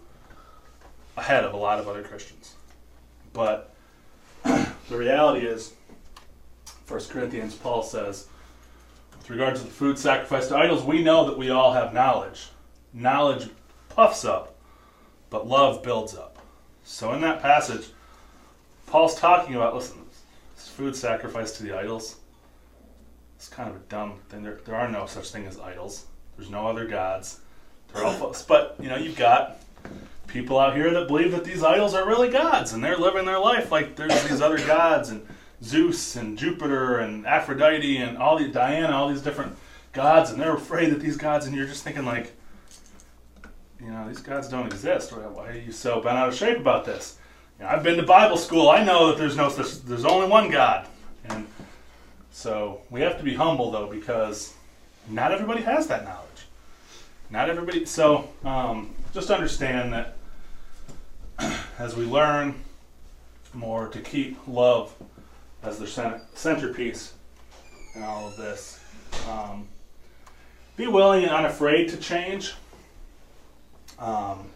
ahead 1.16 1.44
of 1.44 1.54
a 1.54 1.58
lot 1.58 1.80
of 1.80 1.88
other 1.88 2.04
Christians. 2.04 2.56
But 3.32 3.74
the 4.44 4.98
reality 4.98 5.46
is, 5.46 5.74
1 6.88 7.00
Corinthians, 7.10 7.56
Paul 7.56 7.84
says, 7.84 8.28
with 9.18 9.30
regard 9.30 9.56
to 9.56 9.64
the 9.64 9.70
food 9.70 9.98
sacrificed 9.98 10.50
to 10.50 10.58
idols, 10.58 10.84
we 10.84 11.02
know 11.02 11.26
that 11.26 11.38
we 11.38 11.50
all 11.50 11.74
have 11.74 11.94
knowledge. 11.94 12.50
Knowledge 12.94 13.50
puffs 13.90 14.26
up, 14.26 14.56
but 15.30 15.48
love 15.48 15.82
builds 15.82 16.16
up. 16.16 16.40
So 16.84 17.14
in 17.14 17.22
that 17.22 17.42
passage, 17.42 17.88
Paul's 18.86 19.16
talking 19.16 19.56
about 19.56 19.74
listen, 19.74 19.98
this 20.56 20.68
food 20.68 20.96
sacrificed 20.96 21.56
to 21.58 21.64
the 21.64 21.78
idols. 21.78 22.18
It's 23.38 23.48
kind 23.48 23.70
of 23.70 23.78
a 23.78 23.86
dumb 23.90 24.20
thing. 24.30 24.44
There, 24.44 24.60
there 24.66 24.76
are 24.76 24.90
no 24.90 25.06
such 25.06 25.32
thing 25.32 25.46
as 25.46 25.60
idols. 25.60 26.06
There's 26.38 26.50
no 26.50 26.68
other 26.68 26.86
gods. 26.86 27.40
They're 27.94 28.04
all 28.04 28.14
false. 28.14 28.44
But 28.44 28.76
you 28.80 28.90
know, 28.90 28.98
you've 28.98 29.18
got 29.18 29.62
people 30.28 30.60
out 30.60 30.76
here 30.76 30.92
that 30.92 31.08
believe 31.08 31.32
that 31.32 31.46
these 31.46 31.64
idols 31.64 31.94
are 31.94 32.06
really 32.06 32.30
gods, 32.30 32.74
and 32.74 32.84
they're 32.84 32.98
living 32.98 33.26
their 33.26 33.40
life 33.40 33.72
like 33.72 33.96
there's 33.96 34.24
these 34.28 34.42
other 34.42 34.58
gods 34.58 35.10
and 35.10 35.26
Zeus 35.64 36.16
and 36.16 36.38
Jupiter 36.38 37.00
and 37.00 37.26
Aphrodite 37.26 37.98
and 37.98 38.18
all 38.18 38.38
the 38.38 38.48
Diana, 38.48 38.94
all 38.94 39.10
these 39.10 39.22
different 39.22 39.56
gods, 39.94 40.32
and 40.32 40.40
they're 40.40 40.56
afraid 40.56 40.92
that 40.92 41.00
these 41.00 41.18
gods, 41.18 41.46
and 41.46 41.56
you're 41.56 41.68
just 41.68 41.84
thinking 41.84 42.06
like, 42.06 42.34
you 43.80 43.90
know, 43.90 44.08
these 44.08 44.20
gods 44.20 44.50
don't 44.50 44.66
exist. 44.66 45.12
Why 45.12 45.50
are 45.50 45.54
you 45.54 45.72
so 45.72 46.02
bent 46.02 46.18
out 46.18 46.30
of 46.30 46.36
shape 46.36 46.58
about 46.58 46.86
this? 46.86 47.18
You 47.60 47.66
know, 47.66 47.72
I've 47.72 47.84
been 47.84 47.98
to 47.98 48.04
Bible 48.04 48.38
school. 48.38 48.70
I 48.70 48.84
know 48.84 49.08
that 49.08 49.18
there's 49.18 49.38
no 49.38 49.50
such, 49.50 49.82
there's 49.84 50.06
only 50.06 50.28
one 50.28 50.50
God, 50.50 50.88
and 51.26 51.48
so 52.32 52.82
we 52.90 53.02
have 53.02 53.18
to 53.18 53.24
be 53.24 53.36
humble 53.36 53.72
though 53.72 53.88
because 53.88 54.54
not 55.10 55.32
everybody 55.32 55.62
has 55.62 55.88
that 55.88 56.04
knowledge. 56.04 56.28
Not 57.30 57.50
everybody. 57.50 57.86
So 57.86 58.30
um, 58.44 58.94
just 59.14 59.30
understand 59.32 59.94
that 59.94 60.18
as 61.80 61.96
we 61.96 62.06
learn 62.06 62.56
more 63.54 63.88
to 63.90 64.00
keep 64.00 64.38
love 64.48 64.94
as 65.64 65.80
the 65.80 65.88
centerpiece 66.34 67.14
in 67.96 68.04
all 68.04 68.28
of 68.28 68.36
this. 68.38 68.80
Um, 69.30 69.68
be 70.76 70.88
willing 70.88 71.24
and 71.24 71.32
unafraid 71.32 71.90
to 71.90 71.98
change. 71.98 72.54
Um, 74.00 74.50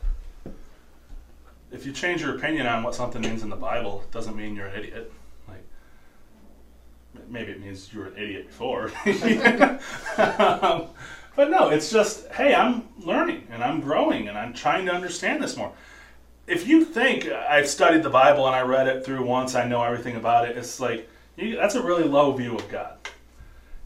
if 1.71 1.85
you 1.85 1.91
change 1.91 2.21
your 2.21 2.35
opinion 2.35 2.65
on 2.67 2.83
what 2.83 2.95
something 2.95 3.21
means 3.21 3.43
in 3.43 3.49
the 3.49 3.55
Bible, 3.55 4.01
it 4.01 4.11
doesn't 4.11 4.35
mean 4.35 4.55
you're 4.55 4.67
an 4.67 4.79
idiot. 4.79 5.11
Like 5.47 5.63
maybe 7.29 7.51
it 7.51 7.61
means 7.61 7.93
you 7.93 7.99
were 7.99 8.07
an 8.07 8.17
idiot 8.17 8.47
before. 8.47 8.91
um, 10.17 10.87
but 11.35 11.51
no, 11.51 11.69
it's 11.69 11.91
just 11.91 12.27
hey, 12.31 12.55
I'm 12.55 12.87
learning 12.97 13.47
and 13.51 13.63
I'm 13.63 13.79
growing 13.81 14.27
and 14.27 14.37
I'm 14.37 14.53
trying 14.53 14.85
to 14.87 14.93
understand 14.93 15.43
this 15.43 15.55
more. 15.55 15.71
If 16.47 16.65
you 16.65 16.85
think 16.85 17.27
I've 17.27 17.67
studied 17.67 18.03
the 18.03 18.09
Bible 18.09 18.47
and 18.47 18.55
I 18.55 18.61
read 18.61 18.87
it 18.87 19.03
through 19.03 19.25
once, 19.25 19.53
I 19.53 19.67
know 19.67 19.83
everything 19.83 20.15
about 20.15 20.47
it. 20.47 20.57
It's 20.57 20.79
like 20.79 21.09
you, 21.35 21.57
that's 21.57 21.75
a 21.75 21.83
really 21.83 22.05
low 22.05 22.31
view 22.31 22.55
of 22.55 22.69
God. 22.69 22.97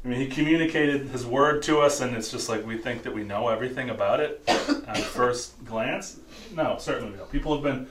I 0.04 0.08
mean, 0.08 0.20
he 0.20 0.28
communicated 0.28 1.08
his 1.08 1.26
word 1.26 1.64
to 1.64 1.80
us, 1.80 2.02
and 2.02 2.16
it's 2.16 2.30
just 2.30 2.50
like 2.50 2.66
we 2.66 2.78
think 2.78 3.02
that 3.04 3.14
we 3.14 3.24
know 3.24 3.50
everything 3.50 3.90
about 3.90 4.20
it 4.20 4.44
at 4.48 4.98
first 4.98 5.64
glance. 5.66 6.20
No, 6.56 6.78
certainly 6.80 7.18
not. 7.18 7.32
People 7.32 7.54
have 7.54 7.64
been 7.64 7.88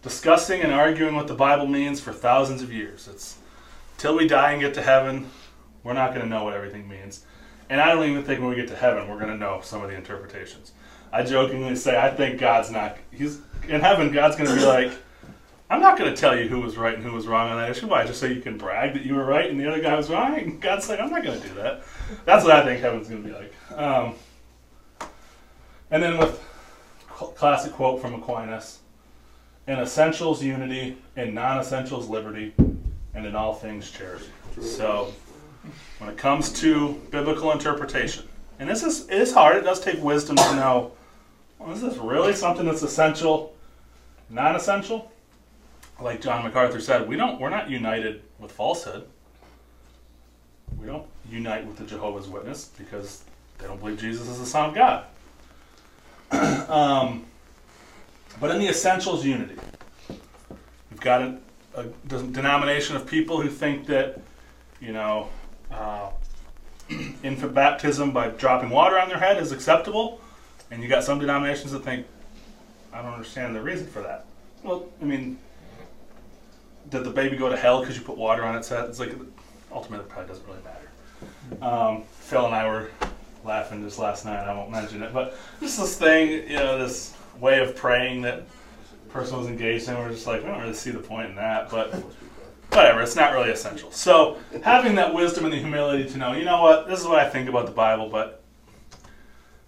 discussing 0.00 0.62
and 0.62 0.72
arguing 0.72 1.14
what 1.14 1.28
the 1.28 1.34
Bible 1.34 1.66
means 1.66 2.00
for 2.00 2.12
thousands 2.12 2.62
of 2.62 2.72
years. 2.72 3.08
It's 3.08 3.36
till 3.98 4.16
we 4.16 4.26
die 4.26 4.52
and 4.52 4.62
get 4.62 4.72
to 4.74 4.82
heaven, 4.82 5.30
we're 5.82 5.92
not 5.92 6.10
going 6.14 6.22
to 6.22 6.28
know 6.28 6.44
what 6.44 6.54
everything 6.54 6.88
means. 6.88 7.24
And 7.68 7.80
I 7.80 7.94
don't 7.94 8.08
even 8.08 8.22
think 8.22 8.40
when 8.40 8.48
we 8.48 8.56
get 8.56 8.68
to 8.68 8.76
heaven, 8.76 9.08
we're 9.08 9.18
going 9.18 9.32
to 9.32 9.36
know 9.36 9.60
some 9.62 9.82
of 9.82 9.90
the 9.90 9.96
interpretations. 9.96 10.72
I 11.12 11.22
jokingly 11.22 11.76
say, 11.76 11.98
I 11.98 12.10
think 12.10 12.38
God's 12.38 12.70
not, 12.70 12.96
he's 13.10 13.40
in 13.68 13.80
heaven, 13.80 14.12
God's 14.12 14.36
going 14.36 14.48
to 14.48 14.56
be 14.56 14.64
like, 14.64 14.92
I'm 15.68 15.80
not 15.80 15.98
going 15.98 16.12
to 16.12 16.16
tell 16.16 16.38
you 16.38 16.48
who 16.48 16.60
was 16.60 16.76
right 16.76 16.94
and 16.94 17.02
who 17.02 17.12
was 17.12 17.26
wrong 17.26 17.50
on 17.50 17.56
that 17.58 17.70
issue. 17.70 17.88
Why? 17.88 18.06
Just 18.06 18.20
so 18.20 18.26
you 18.26 18.40
can 18.40 18.56
brag 18.56 18.94
that 18.94 19.04
you 19.04 19.14
were 19.14 19.24
right 19.24 19.50
and 19.50 19.58
the 19.58 19.68
other 19.68 19.80
guy 19.80 19.96
was 19.96 20.08
wrong. 20.08 20.38
And 20.38 20.60
God's 20.60 20.88
like, 20.88 21.00
I'm 21.00 21.10
not 21.10 21.24
going 21.24 21.40
to 21.40 21.48
do 21.48 21.54
that. 21.54 21.82
That's 22.24 22.44
what 22.44 22.54
I 22.54 22.64
think 22.64 22.80
heaven's 22.80 23.08
going 23.08 23.22
to 23.22 23.28
be 23.28 23.34
like. 23.34 23.52
Um, 23.76 24.14
and 25.90 26.02
then 26.02 26.18
with 26.18 26.42
classic 27.08 27.72
quote 27.72 28.00
from 28.00 28.14
Aquinas: 28.14 28.80
"In 29.68 29.78
essentials, 29.78 30.42
unity; 30.42 30.98
in 31.16 31.34
non-essentials, 31.34 32.08
liberty; 32.08 32.54
and 33.14 33.26
in 33.26 33.36
all 33.36 33.54
things, 33.54 33.90
charity." 33.90 34.26
So, 34.60 35.12
when 35.98 36.10
it 36.10 36.16
comes 36.16 36.52
to 36.60 37.00
biblical 37.10 37.52
interpretation, 37.52 38.28
and 38.58 38.68
this 38.68 38.82
is 38.82 39.08
it 39.08 39.18
is 39.18 39.32
hard. 39.32 39.56
It 39.56 39.62
does 39.62 39.80
take 39.80 40.02
wisdom 40.02 40.36
to 40.36 40.54
know. 40.56 40.92
Well, 41.58 41.72
is 41.72 41.80
this 41.80 41.96
really 41.96 42.34
something 42.34 42.66
that's 42.66 42.82
essential, 42.82 43.54
non-essential? 44.28 45.10
like 46.00 46.20
John 46.20 46.44
MacArthur 46.44 46.80
said, 46.80 47.08
we 47.08 47.16
don't 47.16 47.40
we're 47.40 47.50
not 47.50 47.70
united 47.70 48.22
with 48.38 48.52
falsehood. 48.52 49.06
We 50.78 50.86
don't 50.86 51.06
unite 51.30 51.66
with 51.66 51.76
the 51.76 51.84
Jehovah's 51.84 52.28
Witness 52.28 52.70
because 52.76 53.24
they 53.58 53.66
don't 53.66 53.80
believe 53.80 53.98
Jesus 53.98 54.28
is 54.28 54.38
the 54.38 54.46
Son 54.46 54.70
of 54.70 54.74
God. 54.74 55.04
um, 56.70 57.24
but 58.40 58.50
in 58.50 58.58
the 58.58 58.68
essentials, 58.68 59.24
unity. 59.24 59.56
We've 60.90 61.00
got 61.00 61.18
to 61.18 61.38
a 61.74 61.84
denomination 62.08 62.96
of 62.96 63.06
people 63.06 63.40
who 63.40 63.48
think 63.48 63.86
that, 63.86 64.20
you 64.80 64.92
know, 64.92 65.28
uh, 65.70 66.10
infant 67.22 67.54
baptism 67.54 68.12
by 68.12 68.28
dropping 68.28 68.70
water 68.70 68.98
on 68.98 69.08
their 69.08 69.18
head 69.18 69.40
is 69.40 69.52
acceptable, 69.52 70.20
and 70.70 70.82
you 70.82 70.88
got 70.88 71.04
some 71.04 71.18
denominations 71.18 71.72
that 71.72 71.84
think, 71.84 72.06
I 72.92 73.02
don't 73.02 73.12
understand 73.12 73.54
the 73.54 73.62
reason 73.62 73.86
for 73.86 74.02
that. 74.02 74.26
Well, 74.62 74.88
I 75.00 75.04
mean, 75.04 75.38
did 76.90 77.04
the 77.04 77.10
baby 77.10 77.36
go 77.36 77.48
to 77.48 77.56
hell 77.56 77.80
because 77.80 77.96
you 77.96 78.02
put 78.02 78.16
water 78.16 78.44
on 78.44 78.56
its 78.56 78.68
head? 78.68 78.88
It's 78.88 79.00
like 79.00 79.12
ultimately, 79.72 80.06
it 80.06 80.08
probably 80.08 80.28
doesn't 80.28 80.46
really 80.46 80.60
matter. 80.62 81.64
Um, 81.64 82.04
Phil 82.20 82.46
and 82.46 82.54
I 82.54 82.66
were 82.66 82.90
laughing 83.44 83.82
just 83.82 83.98
last 83.98 84.24
night. 84.24 84.44
I 84.44 84.54
won't 84.54 84.70
mention 84.70 85.02
it, 85.02 85.12
but 85.12 85.36
just 85.60 85.78
this 85.78 85.96
thing, 85.96 86.48
you 86.48 86.56
know, 86.56 86.78
this 86.78 87.14
way 87.38 87.60
of 87.60 87.76
praying 87.76 88.22
that 88.22 88.44
person 89.10 89.38
was 89.38 89.46
engaged 89.46 89.88
in. 89.88 89.96
We're 89.96 90.10
just 90.10 90.26
like, 90.26 90.42
we 90.42 90.48
don't 90.48 90.60
really 90.60 90.74
see 90.74 90.90
the 90.90 90.98
point 90.98 91.30
in 91.30 91.36
that, 91.36 91.70
but 91.70 91.92
whatever. 92.70 93.02
It's 93.02 93.16
not 93.16 93.32
really 93.32 93.50
essential. 93.50 93.90
So 93.92 94.38
having 94.62 94.94
that 94.96 95.14
wisdom 95.14 95.44
and 95.44 95.52
the 95.52 95.58
humility 95.58 96.08
to 96.10 96.18
know, 96.18 96.32
you 96.32 96.44
know 96.44 96.62
what, 96.62 96.88
this 96.88 97.00
is 97.00 97.06
what 97.06 97.18
I 97.18 97.28
think 97.28 97.48
about 97.48 97.66
the 97.66 97.72
Bible, 97.72 98.08
but 98.08 98.42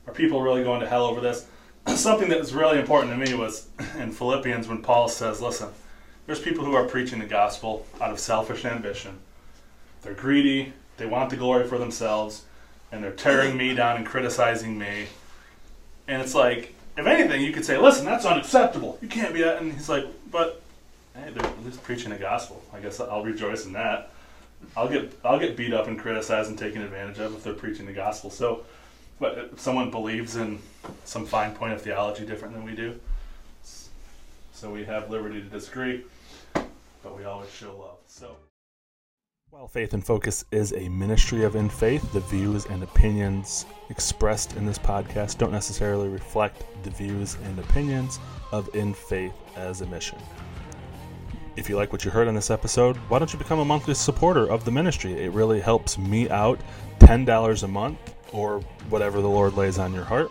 are 0.07 0.13
people 0.13 0.43
really 0.43 0.63
going 0.63 0.81
to 0.81 0.89
hell 0.89 1.05
over 1.05 1.21
this? 1.21 1.47
Something 1.89 2.29
that 2.31 2.39
was 2.39 2.55
really 2.55 2.79
important 2.79 3.13
to 3.13 3.19
me 3.19 3.35
was 3.35 3.69
in 3.99 4.11
Philippians 4.11 4.69
when 4.69 4.83
Paul 4.83 5.09
says, 5.09 5.41
listen, 5.41 5.69
there's 6.27 6.41
people 6.41 6.65
who 6.65 6.75
are 6.75 6.85
preaching 6.85 7.19
the 7.19 7.27
gospel 7.27 7.87
out 8.01 8.11
of 8.11 8.19
selfish 8.19 8.65
ambition. 8.65 9.19
They're 10.03 10.15
greedy, 10.15 10.73
they 10.97 11.07
want 11.07 11.31
the 11.31 11.37
glory 11.37 11.67
for 11.67 11.79
themselves, 11.79 12.45
and 12.93 13.03
they're 13.03 13.13
tearing 13.13 13.57
me 13.57 13.75
down 13.75 13.97
and 13.97 14.07
criticizing 14.07 14.79
me. 14.79 15.07
And 16.07 16.23
it's 16.23 16.35
like, 16.35 16.75
if 16.97 17.07
anything, 17.07 17.43
you 17.43 17.53
could 17.53 17.65
say, 17.65 17.79
listen, 17.79 18.05
that's 18.05 18.25
unacceptable. 18.25 18.99
You 19.01 19.09
can't 19.09 19.33
be 19.33 19.43
that. 19.43 19.63
And 19.63 19.73
he's 19.73 19.89
like, 19.89 20.07
but 20.31 20.61
hey, 21.19 21.31
they're 21.31 21.45
at 21.45 21.65
least 21.65 21.83
preaching 21.83 22.11
the 22.11 22.17
gospel. 22.17 22.63
I 22.73 22.81
guess 22.81 23.01
I'll 23.01 23.25
rejoice 23.25 23.67
in 23.67 23.73
that. 23.73 24.11
I'll 24.77 24.89
get 24.89 25.13
I'll 25.25 25.39
get 25.39 25.57
beat 25.57 25.73
up 25.73 25.87
and 25.87 25.99
criticized 25.99 26.51
and 26.51 26.59
taken 26.59 26.83
advantage 26.83 27.19
of 27.19 27.35
if 27.35 27.45
they're 27.45 27.55
preaching 27.55 27.87
the 27.87 27.93
gospel. 27.93 28.31
So, 28.31 28.65
but 29.21 29.39
if 29.39 29.61
someone 29.61 29.91
believes 29.91 30.37
in 30.37 30.61
some 31.05 31.27
fine 31.27 31.55
point 31.55 31.73
of 31.73 31.83
theology 31.83 32.27
different 32.27 32.55
than 32.55 32.65
we 32.65 32.75
do, 32.75 32.99
so 34.53 34.71
we 34.71 34.85
have 34.85 35.11
liberty 35.11 35.41
to 35.41 35.49
disagree, 35.49 36.05
but 36.55 37.17
we 37.17 37.25
always 37.25 37.51
show 37.51 37.77
love. 37.79 37.99
So. 38.07 38.37
While 39.51 39.67
Faith 39.67 39.95
in 39.95 40.03
Focus 40.03 40.45
is 40.53 40.75
a 40.75 40.91
ministry 40.91 41.43
of 41.43 41.57
In 41.57 41.71
Faith, 41.71 42.13
the 42.13 42.21
views 42.21 42.67
and 42.67 42.83
opinions 42.83 43.65
expressed 43.89 44.57
in 44.57 44.67
this 44.67 44.79
podcast 44.79 45.39
don't 45.39 45.53
necessarily 45.53 46.09
reflect 46.09 46.65
the 46.83 46.91
views 46.91 47.39
and 47.45 47.59
opinions 47.59 48.19
of 48.53 48.69
In 48.75 48.93
Faith 48.93 49.33
as 49.57 49.81
a 49.81 49.87
mission. 49.87 50.19
If 51.59 51.69
you 51.69 51.75
like 51.75 51.91
what 51.91 52.05
you 52.05 52.13
heard 52.13 52.29
in 52.29 52.37
this 52.37 52.53
episode, 52.53 52.97
why 53.09 53.19
don't 53.19 53.33
you 53.33 53.39
become 53.39 53.59
a 53.59 53.65
monthly 53.65 53.93
supporter 53.93 54.49
of 54.49 54.65
the 54.65 54.71
ministry? 54.71 55.15
It 55.15 55.33
really 55.33 55.59
helps 55.59 55.99
me 55.99 56.31
out 56.31 56.61
$10 57.01 57.63
a 57.65 57.67
month 57.67 58.15
or 58.33 58.61
whatever 58.89 59.21
the 59.21 59.29
Lord 59.29 59.55
lays 59.55 59.77
on 59.77 59.93
your 59.93 60.05
heart. 60.05 60.31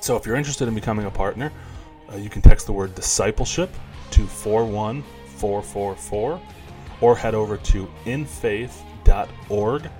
So 0.00 0.16
if 0.16 0.24
you're 0.24 0.36
interested 0.36 0.68
in 0.68 0.74
becoming 0.74 1.04
a 1.04 1.10
partner, 1.10 1.52
uh, 2.10 2.16
you 2.16 2.30
can 2.30 2.40
text 2.40 2.64
the 2.64 2.72
word 2.72 2.94
discipleship 2.94 3.68
to 4.12 4.26
41444 4.26 6.40
or 7.02 7.14
head 7.14 7.34
over 7.34 7.58
to 7.58 7.86
infaith.org 8.06 9.90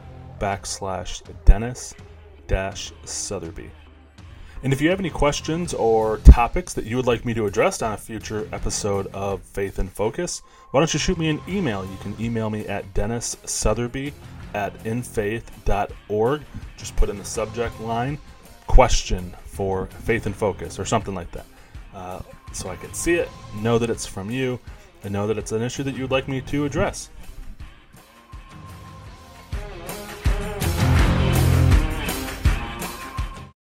backslash 0.41 1.45
Dennis 1.45 1.95
dash 2.47 2.91
Sutherby. 3.05 3.71
And 4.65 4.73
if 4.73 4.81
you 4.81 4.91
have 4.91 5.01
any 5.01 5.11
questions 5.11 5.75
or 5.75 6.19
topics 6.19 6.73
that 6.75 6.85
you 6.85 6.97
would 6.97 7.07
like 7.07 7.25
me 7.25 7.35
to 7.35 7.47
address 7.47 7.83
on 7.83 7.95
a 7.95 7.97
future 7.97 8.49
episode 8.53 9.09
of 9.09 9.43
Faith 9.43 9.81
in 9.81 9.89
Focus, 9.89 10.41
why 10.71 10.79
don't 10.79 10.93
you 10.95 11.01
shoot 11.01 11.19
me 11.19 11.29
an 11.29 11.41
email? 11.49 11.85
You 11.85 11.97
can 12.01 12.15
email 12.21 12.49
me 12.49 12.69
at 12.69 12.95
Dennis 12.95 13.37
Sutherby 13.45 14.13
at 14.55 14.73
infaith.org. 14.87 16.43
Just 16.77 16.95
put 16.95 17.09
in 17.09 17.19
the 17.19 17.25
subject 17.25 17.81
line 17.81 18.19
question 18.69 19.35
for 19.47 19.87
Faith 19.87 20.29
in 20.29 20.33
Focus 20.33 20.79
or 20.79 20.85
something 20.85 21.15
like 21.15 21.33
that. 21.33 21.47
Uh, 21.93 22.21
so 22.53 22.69
I 22.69 22.77
can 22.77 22.95
see 22.95 23.15
it, 23.15 23.29
know 23.57 23.79
that 23.79 23.91
it's 23.91 24.07
from 24.07 24.31
you, 24.31 24.61
and 25.03 25.13
know 25.13 25.27
that 25.27 25.39
it's 25.39 25.51
an 25.51 25.63
issue 25.63 25.83
that 25.83 25.97
you 25.97 26.03
would 26.03 26.13
like 26.13 26.29
me 26.29 26.41
to 26.41 26.65
address. 26.65 27.11